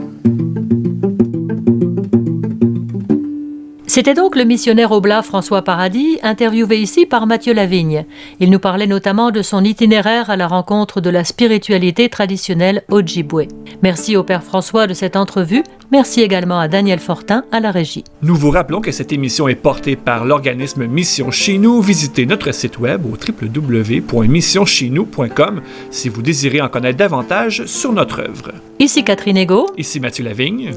C'était 3.93 4.13
donc 4.13 4.37
le 4.37 4.45
missionnaire 4.45 4.93
oblat 4.93 5.21
François 5.21 5.63
Paradis, 5.63 6.17
interviewé 6.23 6.79
ici 6.79 7.05
par 7.05 7.27
Mathieu 7.27 7.53
Lavigne. 7.53 8.05
Il 8.39 8.49
nous 8.49 8.57
parlait 8.57 8.87
notamment 8.87 9.31
de 9.31 9.41
son 9.41 9.65
itinéraire 9.65 10.29
à 10.29 10.37
la 10.37 10.47
rencontre 10.47 11.01
de 11.01 11.09
la 11.09 11.25
spiritualité 11.25 12.07
traditionnelle 12.07 12.83
Ojibwe. 12.89 13.49
Merci 13.83 14.15
au 14.15 14.23
Père 14.23 14.45
François 14.45 14.87
de 14.87 14.93
cette 14.93 15.17
entrevue. 15.17 15.63
Merci 15.91 16.21
également 16.21 16.57
à 16.57 16.69
Daniel 16.69 16.99
Fortin 16.99 17.43
à 17.51 17.59
la 17.59 17.71
régie. 17.71 18.05
Nous 18.21 18.35
vous 18.35 18.49
rappelons 18.49 18.79
que 18.79 18.93
cette 18.93 19.11
émission 19.11 19.49
est 19.49 19.55
portée 19.55 19.97
par 19.97 20.23
l'organisme 20.23 20.87
Mission 20.87 21.31
Chez 21.31 21.57
nous. 21.57 21.81
Visitez 21.81 22.25
notre 22.25 22.53
site 22.53 22.79
web 22.79 23.05
au 23.05 23.17
www.missioncheznous.com 23.17 25.61
si 25.89 26.07
vous 26.07 26.21
désirez 26.21 26.61
en 26.61 26.69
connaître 26.69 26.97
davantage 26.97 27.65
sur 27.65 27.91
notre 27.91 28.21
œuvre. 28.21 28.53
Ici 28.79 29.03
Catherine 29.03 29.35
Ego. 29.35 29.69
Ici 29.77 29.99
Mathieu 29.99 30.23
Lavigne. 30.23 30.71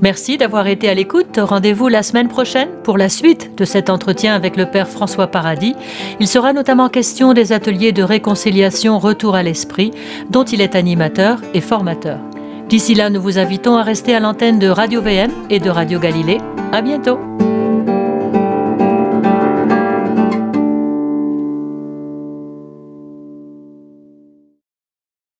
Merci 0.00 0.38
d'avoir 0.38 0.68
été 0.68 0.88
à 0.88 0.94
l'écoute. 0.94 1.36
Rendez-vous 1.36 1.88
la 1.88 2.04
semaine 2.04 2.28
pour 2.66 2.98
la 2.98 3.08
suite 3.08 3.56
de 3.56 3.64
cet 3.64 3.90
entretien 3.90 4.34
avec 4.34 4.56
le 4.56 4.66
Père 4.66 4.88
François 4.88 5.26
Paradis. 5.26 5.74
Il 6.18 6.28
sera 6.28 6.52
notamment 6.52 6.88
question 6.88 7.32
des 7.32 7.52
ateliers 7.52 7.92
de 7.92 8.02
réconciliation 8.02 8.98
Retour 8.98 9.34
à 9.34 9.42
l'Esprit, 9.42 9.90
dont 10.30 10.44
il 10.44 10.60
est 10.60 10.74
animateur 10.74 11.40
et 11.54 11.60
formateur. 11.60 12.18
D'ici 12.68 12.94
là, 12.94 13.10
nous 13.10 13.20
vous 13.20 13.38
invitons 13.38 13.76
à 13.76 13.82
rester 13.82 14.14
à 14.14 14.20
l'antenne 14.20 14.58
de 14.58 14.68
Radio 14.68 15.00
VM 15.02 15.30
et 15.50 15.58
de 15.58 15.70
Radio 15.70 15.98
Galilée. 15.98 16.38
À 16.72 16.82
bientôt! 16.82 17.18